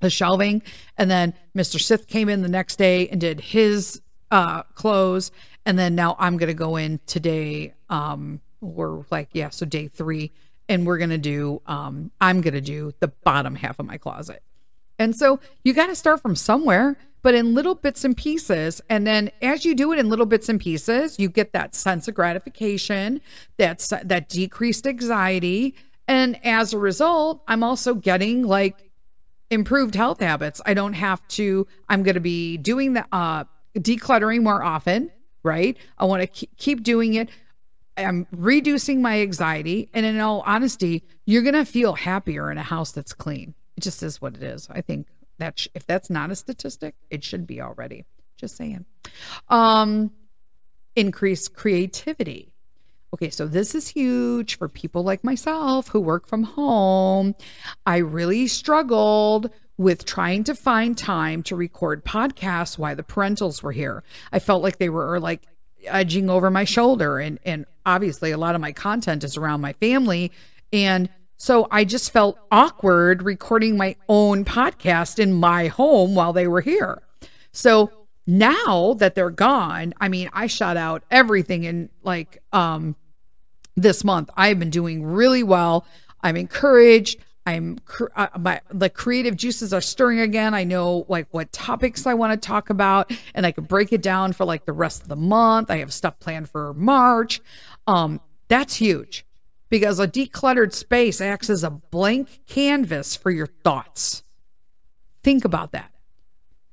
[0.00, 0.62] the shelving,
[0.96, 1.78] and then Mr.
[1.78, 5.32] Sith came in the next day and did his uh clothes,
[5.66, 7.74] and then now I'm gonna go in today.
[7.90, 10.32] Um, we're like yeah, so day three,
[10.66, 14.42] and we're gonna do um, I'm gonna do the bottom half of my closet,
[14.98, 18.80] and so you got to start from somewhere but in little bits and pieces.
[18.88, 22.08] And then as you do it in little bits and pieces, you get that sense
[22.08, 23.20] of gratification,
[23.56, 25.74] that's that decreased anxiety.
[26.06, 28.90] And as a result, I'm also getting like
[29.50, 30.60] improved health habits.
[30.64, 33.44] I don't have to, I'm going to be doing the uh,
[33.76, 35.10] decluttering more often,
[35.42, 35.76] right?
[35.98, 37.28] I want to keep doing it.
[37.96, 39.90] I'm reducing my anxiety.
[39.92, 43.54] And in all honesty, you're going to feel happier in a house that's clean.
[43.78, 44.66] It just is what it is.
[44.72, 45.06] I think
[45.38, 48.06] that sh- if that's not a statistic, it should be already.
[48.36, 48.86] Just saying.
[49.48, 50.10] Um,
[50.96, 52.52] increase creativity.
[53.14, 57.36] Okay, so this is huge for people like myself who work from home.
[57.86, 63.70] I really struggled with trying to find time to record podcasts while the parentals were
[63.70, 64.02] here.
[64.32, 65.46] I felt like they were like
[65.86, 69.72] edging over my shoulder and and obviously a lot of my content is around my
[69.74, 70.32] family
[70.72, 76.48] and so I just felt awkward recording my own podcast in my home while they
[76.48, 77.00] were here.
[77.52, 77.92] So
[78.26, 82.96] now that they're gone, I mean, I shot out everything in like um
[83.76, 84.30] this month.
[84.36, 85.86] I've been doing really well.
[86.22, 87.20] I'm encouraged.
[87.46, 87.78] I'm
[88.16, 90.54] uh, my the creative juices are stirring again.
[90.54, 94.02] I know like what topics I want to talk about and I can break it
[94.02, 95.70] down for like the rest of the month.
[95.70, 97.40] I have stuff planned for March.
[97.86, 99.24] Um that's huge
[99.68, 104.22] because a decluttered space acts as a blank canvas for your thoughts.
[105.22, 105.92] Think about that.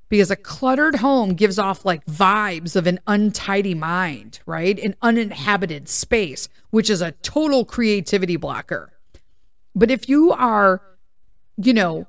[0.08, 4.78] Because a cluttered home gives off like vibes of an untidy mind, right?
[4.80, 8.94] An uninhabited space, which is a total creativity blocker.
[9.74, 10.82] But if you are,
[11.58, 12.08] you know,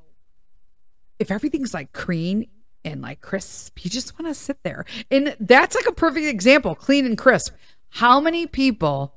[1.18, 2.46] if everything's like clean
[2.84, 4.84] and like crisp, you just want to sit there.
[5.10, 7.54] And that's like a perfect example clean and crisp.
[7.88, 9.15] How many people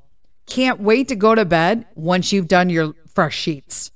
[0.49, 3.91] can't wait to go to bed once you've done your fresh sheets?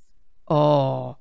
[0.47, 1.17] Oh,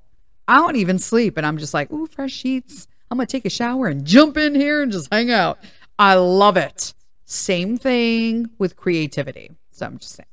[0.47, 1.37] I don't even sleep.
[1.37, 2.87] And I'm just like, ooh, fresh sheets.
[3.11, 5.59] I'm going to take a shower and jump in here and just hang out.
[5.99, 6.95] I love it.
[7.24, 9.51] Same thing with creativity.
[9.70, 10.26] So I'm just saying.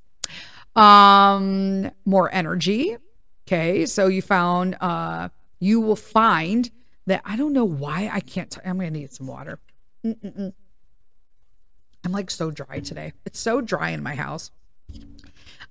[0.75, 2.97] Um, more energy.
[3.47, 3.85] Okay.
[3.85, 5.29] So you found, uh,
[5.59, 6.69] you will find
[7.07, 8.57] that I don't know why I can't.
[8.63, 9.59] i am going to need some water.
[10.05, 10.53] Mm-mm-mm.
[12.05, 13.13] I'm like so dry today.
[13.25, 14.51] It's so dry in my house.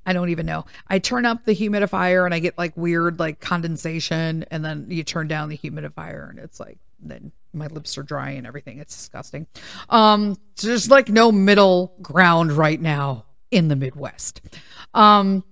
[0.08, 0.64] I don't even know.
[0.88, 5.04] I turn up the humidifier and I get like weird like condensation and then you
[5.04, 8.78] turn down the humidifier and it's like then my lips are dry and everything.
[8.78, 9.46] It's disgusting.
[9.90, 14.40] Um so there's like no middle ground right now in the Midwest.
[14.94, 15.44] Um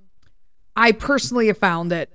[0.74, 2.08] I personally have found that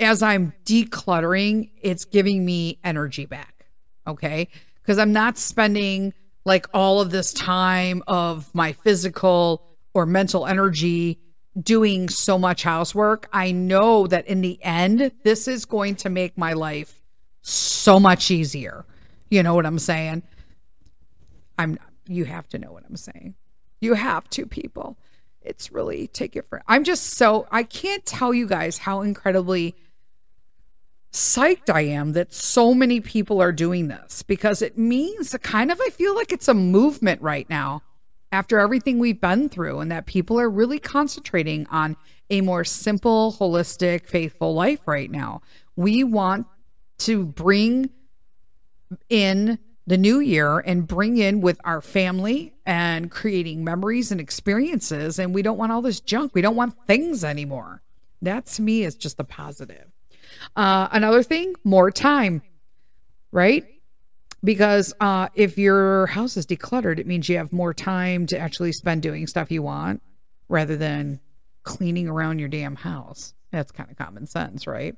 [0.00, 3.66] as I'm decluttering, it's giving me energy back.
[4.06, 4.48] Okay?
[4.80, 6.14] Because I'm not spending
[6.46, 11.20] like all of this time of my physical or mental energy
[11.60, 16.36] doing so much housework, I know that in the end, this is going to make
[16.36, 17.00] my life
[17.40, 18.84] so much easier.
[19.30, 20.22] You know what I'm saying?
[21.58, 21.78] I'm
[22.08, 23.34] you have to know what I'm saying.
[23.80, 24.96] You have to, people.
[25.40, 29.76] It's really take it for I'm just so I can't tell you guys how incredibly
[31.12, 35.80] psyched I am that so many people are doing this because it means kind of,
[35.80, 37.82] I feel like it's a movement right now
[38.32, 41.96] after everything we've been through, and that people are really concentrating on
[42.30, 45.42] a more simple, holistic, faithful life right now.
[45.76, 46.46] We want
[46.98, 47.90] to bring
[49.08, 55.18] in the new year and bring in with our family and creating memories and experiences.
[55.18, 56.34] And we don't want all this junk.
[56.34, 57.82] We don't want things anymore.
[58.22, 59.86] That to me is just a positive.
[60.56, 62.42] Uh, another thing, more time,
[63.30, 63.64] right?
[64.46, 68.70] Because uh, if your house is decluttered, it means you have more time to actually
[68.70, 70.00] spend doing stuff you want
[70.48, 71.18] rather than
[71.64, 73.34] cleaning around your damn house.
[73.50, 74.94] That's kind of common sense, right?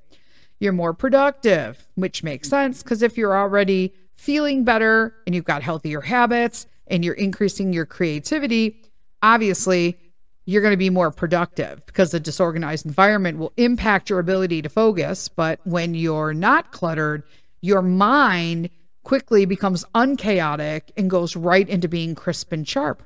[0.60, 5.62] You're more productive, which makes sense because if you're already feeling better and you've got
[5.62, 8.82] healthier habits and you're increasing your creativity,
[9.22, 9.96] obviously
[10.44, 14.68] you're going to be more productive because the disorganized environment will impact your ability to
[14.68, 15.26] focus.
[15.28, 17.22] But when you're not cluttered,
[17.62, 18.68] your mind
[19.08, 23.02] quickly becomes unchaotic and goes right into being crisp and sharp.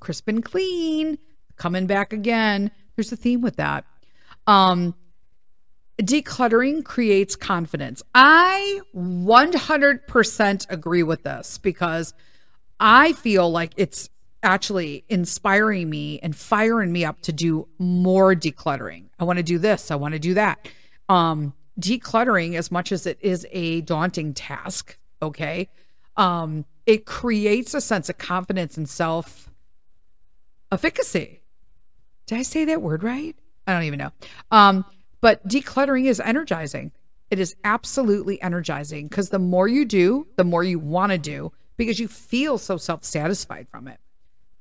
[0.00, 1.18] Crisp and clean,
[1.56, 2.70] coming back again.
[2.96, 3.84] There's a theme with that.
[4.46, 4.94] Um,
[6.00, 8.02] decluttering creates confidence.
[8.14, 12.14] I 100% agree with this because
[12.80, 14.08] I feel like it's
[14.42, 19.10] actually inspiring me and firing me up to do more decluttering.
[19.18, 20.70] I want to do this, I want to do that.
[21.10, 25.68] Um decluttering as much as it is a daunting task, okay?
[26.16, 29.50] Um it creates a sense of confidence and self
[30.72, 31.42] efficacy.
[32.26, 33.36] Did I say that word right?
[33.66, 34.10] I don't even know.
[34.50, 34.84] Um
[35.20, 36.92] but decluttering is energizing.
[37.30, 41.52] It is absolutely energizing because the more you do, the more you want to do
[41.76, 44.00] because you feel so self satisfied from it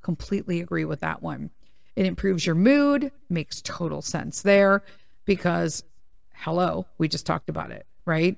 [0.08, 1.49] completely agree with that one.
[1.97, 4.82] It improves your mood, makes total sense there
[5.26, 5.84] because,
[6.34, 8.38] hello, we just talked about it, right?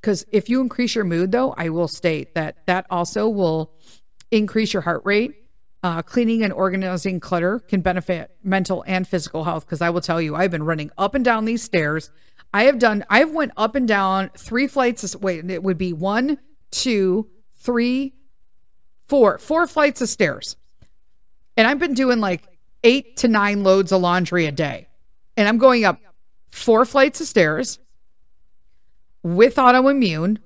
[0.00, 3.72] Because if you increase your mood, though, I will state that that also will
[4.30, 5.34] increase your heart rate.
[5.82, 9.66] Uh, cleaning and organizing clutter can benefit mental and physical health.
[9.66, 12.10] Because I will tell you, I've been running up and down these stairs.
[12.52, 13.04] I have done.
[13.10, 15.14] I've went up and down three flights.
[15.14, 16.38] Of, wait, it would be one,
[16.70, 18.14] two, three,
[19.06, 20.56] four, four flights of stairs
[21.56, 22.46] and I've been doing like
[22.84, 24.88] eight to nine loads of laundry a day.
[25.36, 25.98] And I'm going up
[26.50, 27.78] four flights of stairs
[29.26, 30.38] with autoimmune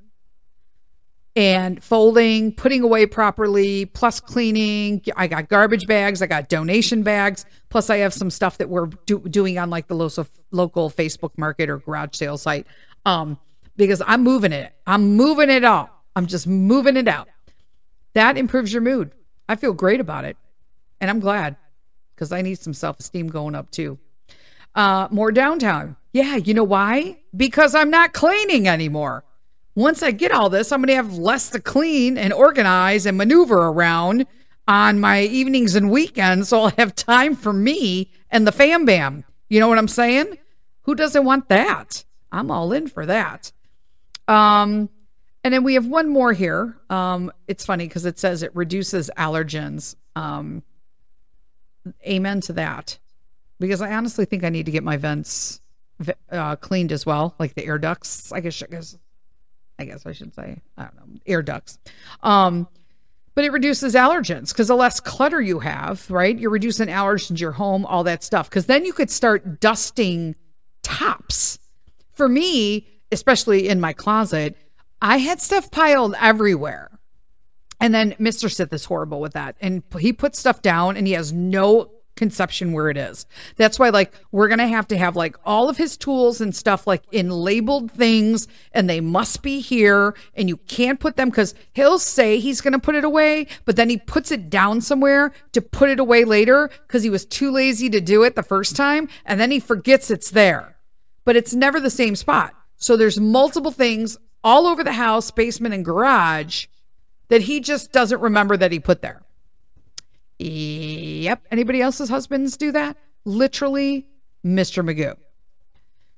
[1.36, 5.02] and folding, putting away properly, plus cleaning.
[5.16, 8.86] I got garbage bags, I got donation bags, plus I have some stuff that we're
[9.06, 12.66] do- doing on like the local local Facebook market or garage sale site.
[13.04, 13.38] Um,
[13.76, 14.72] because I'm moving it.
[14.86, 15.90] I'm moving it all.
[16.16, 17.28] I'm just moving it out.
[18.14, 19.12] That improves your mood.
[19.48, 20.36] I feel great about it.
[21.00, 21.56] And I'm glad
[22.14, 23.98] because I need some self esteem going up too.
[24.74, 25.96] Uh, more downtime.
[26.12, 27.18] Yeah, you know why?
[27.36, 29.24] Because I'm not cleaning anymore.
[29.74, 33.16] Once I get all this, I'm going to have less to clean and organize and
[33.16, 34.26] maneuver around
[34.66, 36.48] on my evenings and weekends.
[36.48, 39.24] So I'll have time for me and the fam bam.
[39.48, 40.38] You know what I'm saying?
[40.82, 42.04] Who doesn't want that?
[42.32, 43.52] I'm all in for that.
[44.26, 44.88] Um,
[45.42, 46.76] and then we have one more here.
[46.90, 49.94] Um, it's funny because it says it reduces allergens.
[50.14, 50.62] Um,
[52.06, 52.98] amen to that
[53.58, 55.60] because I honestly think I need to get my vents
[56.30, 58.32] uh, cleaned as well, like the air ducts.
[58.32, 58.96] I guess, I guess
[59.80, 60.60] I guess I should say.
[60.76, 61.78] I don't know, air ducts.
[62.22, 62.68] Um,
[63.34, 66.38] but it reduces allergens because the less clutter you have, right?
[66.38, 68.50] You're reducing allergens in your home, all that stuff.
[68.50, 70.34] Because then you could start dusting
[70.82, 71.58] tops.
[72.12, 74.56] For me, especially in my closet,
[75.00, 76.90] I had stuff piled everywhere.
[77.80, 78.52] And then Mr.
[78.52, 79.56] Sith is horrible with that.
[79.60, 81.90] And he puts stuff down and he has no
[82.20, 83.24] conception where it is.
[83.56, 86.54] That's why, like, we're going to have to have like all of his tools and
[86.54, 90.14] stuff like in labeled things and they must be here.
[90.34, 93.76] And you can't put them because he'll say he's going to put it away, but
[93.76, 97.50] then he puts it down somewhere to put it away later because he was too
[97.50, 99.08] lazy to do it the first time.
[99.24, 100.76] And then he forgets it's there,
[101.24, 102.54] but it's never the same spot.
[102.76, 106.66] So there's multiple things all over the house, basement, and garage
[107.28, 109.22] that he just doesn't remember that he put there.
[110.40, 111.46] Yep.
[111.50, 112.96] Anybody else's husbands do that?
[113.24, 114.06] Literally,
[114.44, 114.84] Mr.
[114.84, 115.16] Magoo.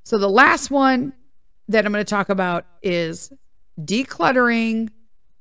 [0.05, 1.13] So the last one
[1.69, 3.33] that I'm going to talk about is
[3.81, 4.91] decluttering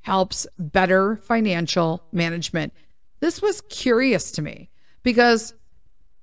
[0.01, 2.73] helps better financial management.
[3.19, 4.69] This was curious to me
[5.03, 5.53] because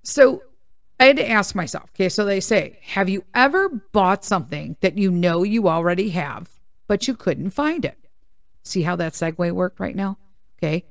[0.02, 0.42] so
[0.98, 4.98] I had to ask myself, okay, so they say, have you ever bought something that
[4.98, 6.50] you know you already have,
[6.88, 7.98] but you couldn't find it?
[8.64, 10.18] See how that segue worked right now?
[10.58, 10.84] Okay.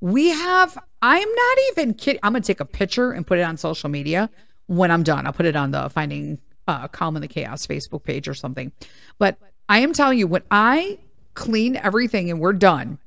[0.00, 2.20] We have, I'm not even kidding.
[2.22, 4.30] I'm going to take a picture and put it on social media
[4.66, 5.26] when I'm done.
[5.26, 8.72] I'll put it on the Finding uh, Calm in the Chaos Facebook page or something.
[9.18, 9.38] But
[9.68, 10.98] I am telling you, when I
[11.34, 12.98] clean everything and we're done,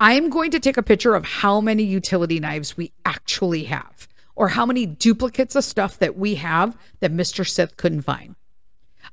[0.00, 4.08] I am going to take a picture of how many utility knives we actually have
[4.34, 7.46] or how many duplicates of stuff that we have that Mr.
[7.48, 8.34] Sith couldn't find.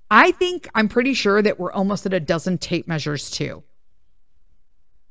[0.09, 3.63] I think I'm pretty sure that we're almost at a dozen tape measures too.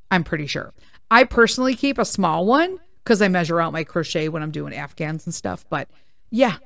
[0.09, 0.73] I'm pretty sure.
[1.11, 4.73] I personally keep a small one because I measure out my crochet when I'm doing
[4.73, 5.65] Afghans and stuff.
[5.69, 5.87] But
[6.29, 6.57] yeah,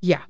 [0.00, 0.22] yeah.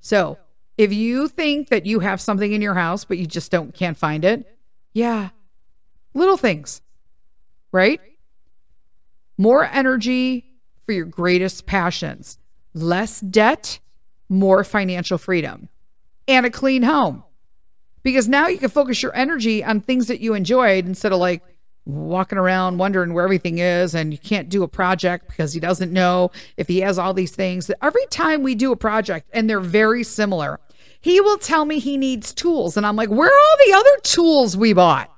[0.00, 0.36] So
[0.76, 3.96] if you think that you have something in your house, but you just don't can't
[3.96, 4.44] find it,
[4.92, 5.28] yeah,
[6.12, 6.82] little things,
[7.70, 8.00] right?
[9.38, 10.44] More energy,
[10.86, 12.36] for your greatest passions
[12.74, 13.78] less debt,
[14.28, 15.68] more financial freedom,
[16.26, 17.22] and a clean home.
[18.02, 21.44] Because now you can focus your energy on things that you enjoyed instead of like
[21.86, 25.92] walking around wondering where everything is and you can't do a project because he doesn't
[25.92, 27.70] know if he has all these things.
[27.82, 30.60] Every time we do a project and they're very similar,
[31.00, 32.76] he will tell me he needs tools.
[32.76, 35.10] And I'm like, where are all the other tools we bought?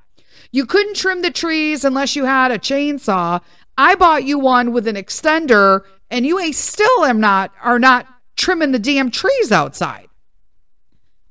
[0.51, 3.41] You couldn't trim the trees unless you had a chainsaw.
[3.79, 8.07] I bought you one with an extender and you still am not are not
[8.37, 10.06] trimming the damn trees outside.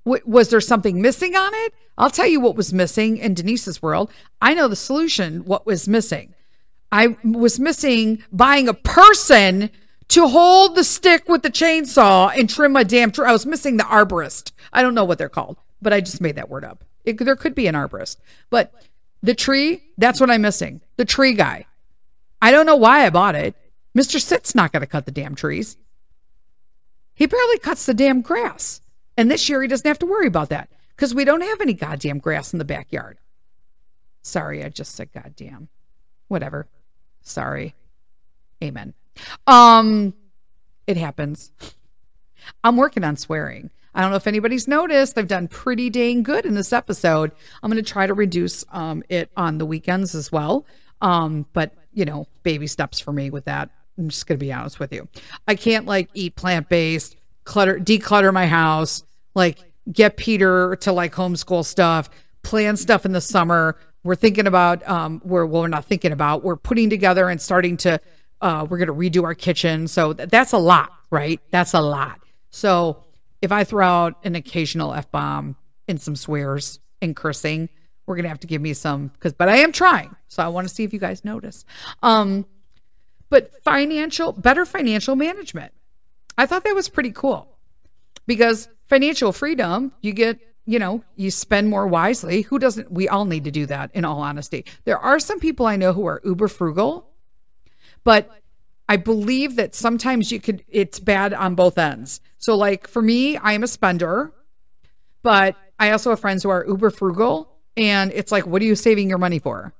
[0.05, 1.73] W- was there something missing on it?
[1.97, 4.11] I'll tell you what was missing in Denise's world.
[4.41, 5.45] I know the solution.
[5.45, 6.33] What was missing?
[6.91, 9.69] I was missing buying a person
[10.09, 13.25] to hold the stick with the chainsaw and trim a damn tree.
[13.25, 14.51] I was missing the arborist.
[14.71, 16.83] I don't know what they're called, but I just made that word up.
[17.03, 18.17] It, there could be an arborist,
[18.49, 18.71] but
[19.21, 20.81] the tree, that's what I'm missing.
[20.97, 21.65] The tree guy.
[22.41, 23.55] I don't know why I bought it.
[23.97, 24.21] Mr.
[24.21, 25.77] Sith's not going to cut the damn trees.
[27.13, 28.81] He barely cuts the damn grass.
[29.17, 31.73] And this year he doesn't have to worry about that because we don't have any
[31.73, 33.17] goddamn grass in the backyard.
[34.21, 35.69] Sorry, I just said goddamn.
[36.27, 36.67] Whatever.
[37.21, 37.75] Sorry.
[38.63, 38.93] Amen.
[39.47, 40.13] Um,
[40.87, 41.51] it happens.
[42.63, 43.71] I'm working on swearing.
[43.93, 45.17] I don't know if anybody's noticed.
[45.17, 47.31] I've done pretty dang good in this episode.
[47.63, 50.65] I'm going to try to reduce um, it on the weekends as well.
[51.01, 53.69] Um, but you know, baby steps for me with that.
[53.97, 55.07] I'm just going to be honest with you.
[55.47, 59.59] I can't like eat plant based, clutter, declutter my house, like
[59.91, 62.09] get Peter to like homeschool stuff,
[62.43, 63.77] plan stuff in the summer.
[64.03, 67.77] We're thinking about, um, we're, well, we're not thinking about, we're putting together and starting
[67.77, 67.99] to,
[68.41, 69.87] uh, we're going to redo our kitchen.
[69.87, 71.39] So th- that's a lot, right?
[71.51, 72.19] That's a lot.
[72.49, 73.03] So
[73.41, 75.55] if I throw out an occasional F bomb
[75.87, 77.69] and some swears and cursing,
[78.05, 80.15] we're gonna have to give me some because but I am trying.
[80.27, 81.65] So I want to see if you guys notice.
[82.03, 82.45] Um
[83.29, 85.73] but financial better financial management.
[86.37, 87.47] I thought that was pretty cool.
[88.27, 92.41] Because financial freedom, you get, you know, you spend more wisely.
[92.43, 94.65] Who doesn't we all need to do that in all honesty.
[94.83, 97.07] There are some people I know who are uber frugal,
[98.03, 98.29] but
[98.87, 102.21] I believe that sometimes you could it's bad on both ends.
[102.37, 104.33] So like for me, I am a spender,
[105.21, 108.75] but I also have friends who are uber frugal and it's like, what are you
[108.75, 109.73] saving your money for?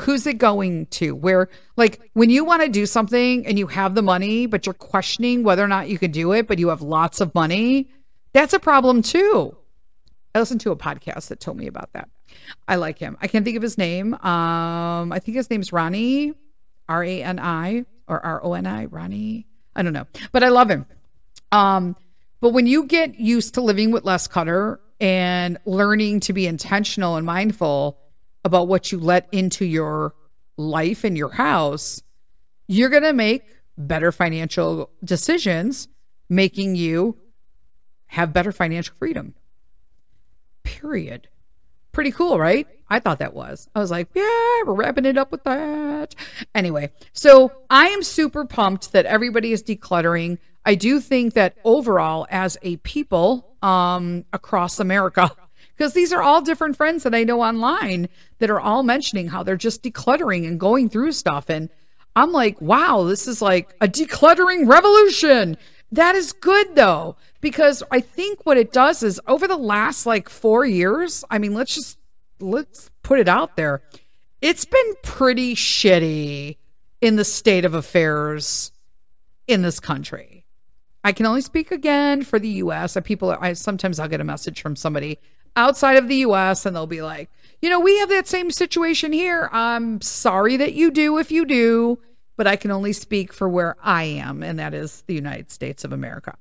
[0.00, 1.14] Who's it going to?
[1.14, 4.74] Where, like, when you want to do something and you have the money, but you're
[4.74, 7.90] questioning whether or not you can do it, but you have lots of money,
[8.32, 9.56] that's a problem too.
[10.34, 12.08] I listened to a podcast that told me about that.
[12.66, 13.16] I like him.
[13.20, 14.14] I can't think of his name.
[14.14, 16.34] Um, I think his name's Ronnie,
[16.88, 19.46] R A N I or R O N I, Ronnie.
[19.74, 20.86] I don't know, but I love him.
[21.52, 21.96] Um,
[22.40, 27.16] but when you get used to living with less clutter, and learning to be intentional
[27.16, 27.98] and mindful
[28.48, 30.14] about what you let into your
[30.56, 32.02] life and your house,
[32.66, 33.44] you're going to make
[33.76, 35.86] better financial decisions,
[36.28, 37.16] making you
[38.06, 39.34] have better financial freedom.
[40.64, 41.28] Period.
[41.92, 42.66] Pretty cool, right?
[42.90, 43.68] I thought that was.
[43.74, 46.14] I was like, yeah, we're wrapping it up with that.
[46.54, 50.38] Anyway, so I am super pumped that everybody is decluttering.
[50.64, 55.30] I do think that overall, as a people um, across America,
[55.78, 58.08] because these are all different friends that I know online
[58.40, 61.48] that are all mentioning how they're just decluttering and going through stuff.
[61.48, 61.70] And
[62.16, 65.56] I'm like, wow, this is like a decluttering revolution.
[65.92, 70.28] That is good though, because I think what it does is over the last like
[70.28, 71.96] four years, I mean, let's just
[72.40, 73.80] let's put it out there.
[74.42, 76.56] It's been pretty shitty
[77.00, 78.72] in the state of affairs
[79.46, 80.44] in this country.
[81.04, 82.96] I can only speak again for the US.
[83.04, 85.20] People I sometimes I'll get a message from somebody
[85.56, 87.30] outside of the US and they'll be like,
[87.60, 89.48] "You know, we have that same situation here.
[89.52, 91.98] I'm sorry that you do if you do,
[92.36, 95.84] but I can only speak for where I am and that is the United States
[95.84, 96.36] of America."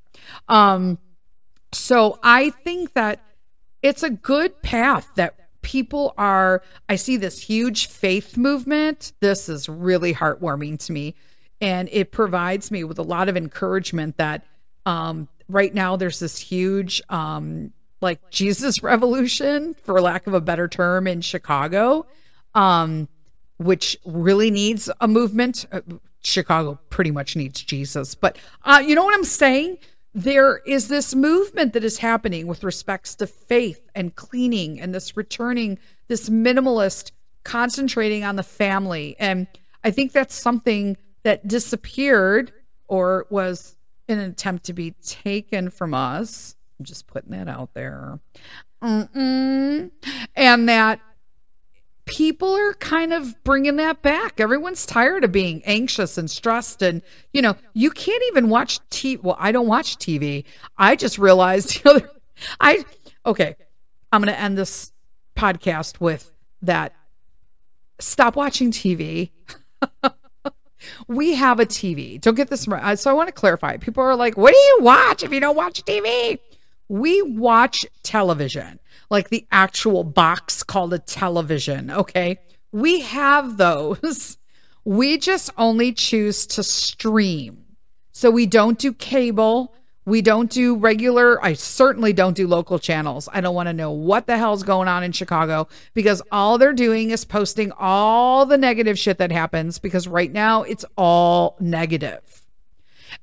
[0.47, 0.99] Um
[1.73, 3.21] so I think that
[3.81, 9.13] it's a good path that people are I see this huge faith movement.
[9.19, 11.15] This is really heartwarming to me
[11.59, 14.45] and it provides me with a lot of encouragement that
[14.85, 20.67] um, right now there's this huge um, like Jesus revolution, for lack of a better
[20.67, 22.05] term, in Chicago,
[22.53, 23.07] um,
[23.57, 25.65] which really needs a movement.
[25.71, 25.81] Uh,
[26.23, 29.77] Chicago pretty much needs Jesus, but uh, you know what I'm saying?
[30.13, 35.15] There is this movement that is happening with respects to faith and cleaning and this
[35.15, 35.77] returning,
[36.07, 37.11] this minimalist
[37.43, 39.15] concentrating on the family.
[39.19, 39.47] And
[39.83, 42.51] I think that's something that disappeared
[42.87, 43.75] or was
[44.09, 48.19] an attempt to be taken from us I'm just putting that out there.
[48.81, 49.91] Mm-mm.
[50.35, 50.99] And that
[52.05, 54.39] people are kind of bringing that back.
[54.39, 56.81] Everyone's tired of being anxious and stressed.
[56.81, 57.01] And,
[57.33, 59.21] you know, you can't even watch TV.
[59.21, 60.45] Well, I don't watch TV.
[60.77, 62.01] I just realized, you know,
[62.59, 62.85] I,
[63.25, 63.55] okay,
[64.11, 64.91] I'm going to end this
[65.35, 66.93] podcast with that.
[67.99, 69.31] Stop watching TV.
[71.07, 72.19] we have a TV.
[72.21, 72.83] Don't get this right.
[72.83, 73.77] Uh, so I want to clarify.
[73.77, 76.39] People are like, what do you watch if you don't watch TV?
[76.89, 78.79] We watch television,
[79.09, 81.91] like the actual box called a television.
[81.91, 82.39] Okay.
[82.71, 84.37] We have those.
[84.87, 87.65] We just only choose to stream.
[88.13, 89.75] So we don't do cable.
[90.05, 93.27] We don't do regular, I certainly don't do local channels.
[93.33, 96.71] I don't want to know what the hell's going on in Chicago because all they're
[96.71, 102.45] doing is posting all the negative shit that happens because right now it's all negative.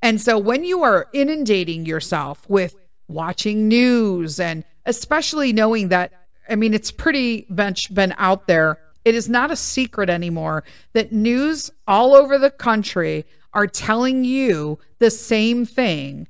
[0.02, 2.76] And so when you are inundating yourself with
[3.08, 6.12] watching news and especially knowing that
[6.48, 8.78] I mean it's pretty much been out there.
[9.04, 14.78] It is not a secret anymore that news all over the country are telling you
[14.98, 16.28] the same thing.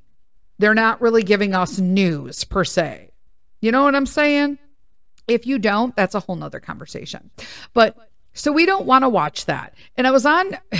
[0.59, 3.11] They're not really giving us news per se.
[3.61, 4.59] You know what I'm saying?
[5.27, 7.31] If you don't, that's a whole nother conversation.
[7.73, 7.97] But
[8.33, 9.73] so we don't want to watch that.
[9.97, 10.57] And I was on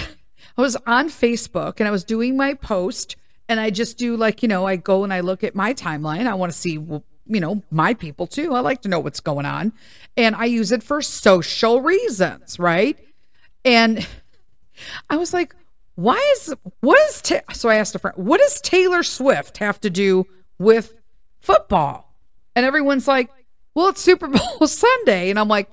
[0.58, 3.16] I was on Facebook and I was doing my post
[3.48, 6.28] and I just do like, you know, I go and I look at my timeline.
[6.28, 8.54] I want to see, you know, my people too.
[8.54, 9.74] I like to know what's going on.
[10.18, 12.98] And I use it for social reasons, right?
[13.64, 14.08] And
[15.10, 15.56] I was like,
[15.96, 17.54] why is, what is, ta-?
[17.54, 20.26] so I asked a friend, what does Taylor Swift have to do
[20.58, 20.96] with
[21.39, 22.14] football?
[22.56, 23.30] And everyone's like,
[23.76, 24.28] well, it's Super
[24.60, 25.30] Bowl Sunday.
[25.30, 25.70] And I'm like,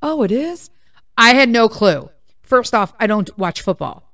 [0.00, 0.70] oh, it is?
[1.18, 2.08] I had no clue.
[2.42, 4.10] First off, I don't watch football.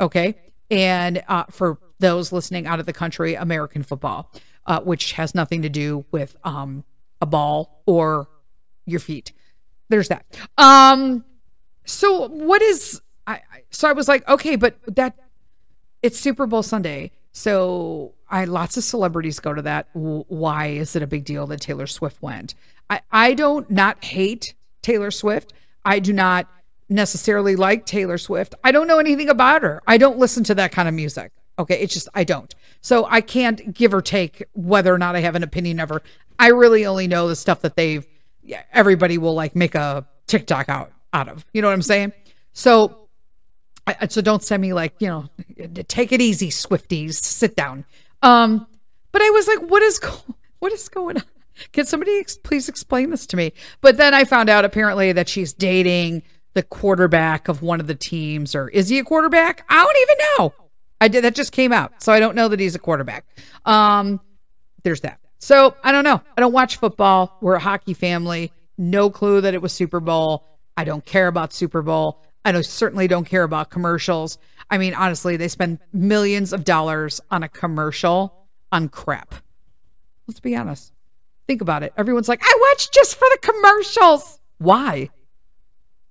[0.00, 0.36] Okay.
[0.70, 4.30] And uh, for those listening out of the country American football,
[4.66, 6.84] uh, which has nothing to do with um,
[7.20, 8.28] a ball or
[8.84, 9.32] your feet.
[9.88, 10.24] There's that.
[10.58, 11.24] Um,
[11.84, 13.40] so what is I?
[13.70, 15.16] So I was like, okay, but that
[16.02, 19.88] it's Super Bowl Sunday, so I lots of celebrities go to that.
[19.92, 22.54] Why is it a big deal that Taylor Swift went?
[22.90, 25.52] I I don't not hate Taylor Swift.
[25.84, 26.48] I do not
[26.88, 28.54] necessarily like Taylor Swift.
[28.62, 29.82] I don't know anything about her.
[29.86, 31.32] I don't listen to that kind of music.
[31.58, 31.80] Okay.
[31.80, 32.54] It's just, I don't.
[32.80, 36.02] So I can't give or take whether or not I have an opinion of her.
[36.38, 38.06] I really only know the stuff that they've,
[38.42, 41.44] Yeah, everybody will like make a TikTok out, out of.
[41.52, 42.12] You know what I'm saying?
[42.52, 43.08] So,
[43.86, 45.28] I, so don't send me like, you know,
[45.88, 47.84] take it easy, Swifties, sit down.
[48.22, 48.66] Um,
[49.12, 50.00] but I was like, what is,
[50.58, 51.24] what is going on?
[51.72, 53.52] Can somebody ex- please explain this to me?
[53.80, 57.94] But then I found out apparently that she's dating the quarterback of one of the
[57.94, 59.64] teams, or is he a quarterback?
[59.68, 60.65] I don't even know.
[61.00, 63.26] I did that just came out, so I don't know that he's a quarterback.
[63.64, 64.20] Um,
[64.82, 65.20] there's that.
[65.38, 66.20] So I don't know.
[66.36, 67.36] I don't watch football.
[67.40, 68.52] We're a hockey family.
[68.78, 70.44] No clue that it was Super Bowl.
[70.76, 72.22] I don't care about Super Bowl.
[72.44, 74.38] I don't, certainly don't care about commercials.
[74.70, 79.34] I mean, honestly, they spend millions of dollars on a commercial on crap.
[80.26, 80.92] Let's be honest.
[81.46, 81.92] Think about it.
[81.96, 84.38] Everyone's like, I watch just for the commercials.
[84.58, 85.10] Why?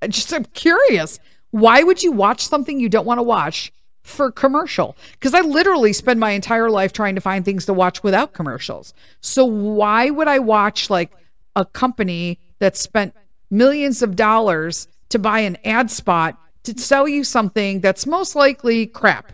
[0.02, 1.20] I just I'm curious.
[1.52, 3.72] Why would you watch something you don't want to watch
[4.06, 4.96] for commercial?
[5.14, 8.94] Because I literally spend my entire life trying to find things to watch without commercials.
[9.20, 11.12] So why would I watch like
[11.56, 13.16] a company that spent
[13.50, 18.88] millions of dollars to buy an ad spot to sell you something that's most likely
[18.88, 19.32] crap.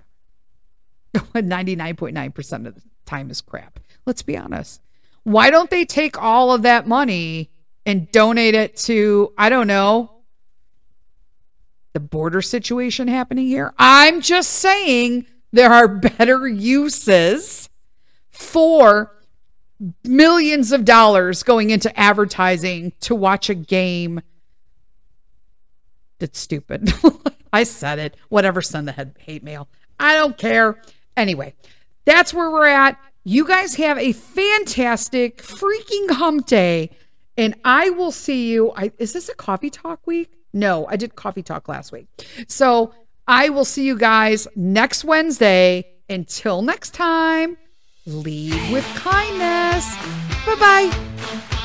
[1.15, 3.79] 99.9% of the time is crap.
[4.05, 4.81] Let's be honest.
[5.23, 7.49] Why don't they take all of that money
[7.85, 10.10] and donate it to, I don't know,
[11.93, 13.73] the border situation happening here?
[13.77, 17.69] I'm just saying there are better uses
[18.29, 19.15] for
[20.03, 24.21] millions of dollars going into advertising to watch a game
[26.19, 26.93] that's stupid.
[27.53, 28.15] I said it.
[28.29, 29.67] Whatever, send the hate mail.
[29.99, 30.81] I don't care.
[31.17, 31.53] Anyway,
[32.05, 32.97] that's where we're at.
[33.23, 36.91] You guys have a fantastic freaking hump day.
[37.37, 38.71] And I will see you.
[38.75, 40.31] I, is this a coffee talk week?
[40.53, 42.07] No, I did coffee talk last week.
[42.47, 42.93] So
[43.27, 45.87] I will see you guys next Wednesday.
[46.09, 47.57] Until next time,
[48.05, 49.95] lead with kindness.
[50.45, 51.57] Bye bye.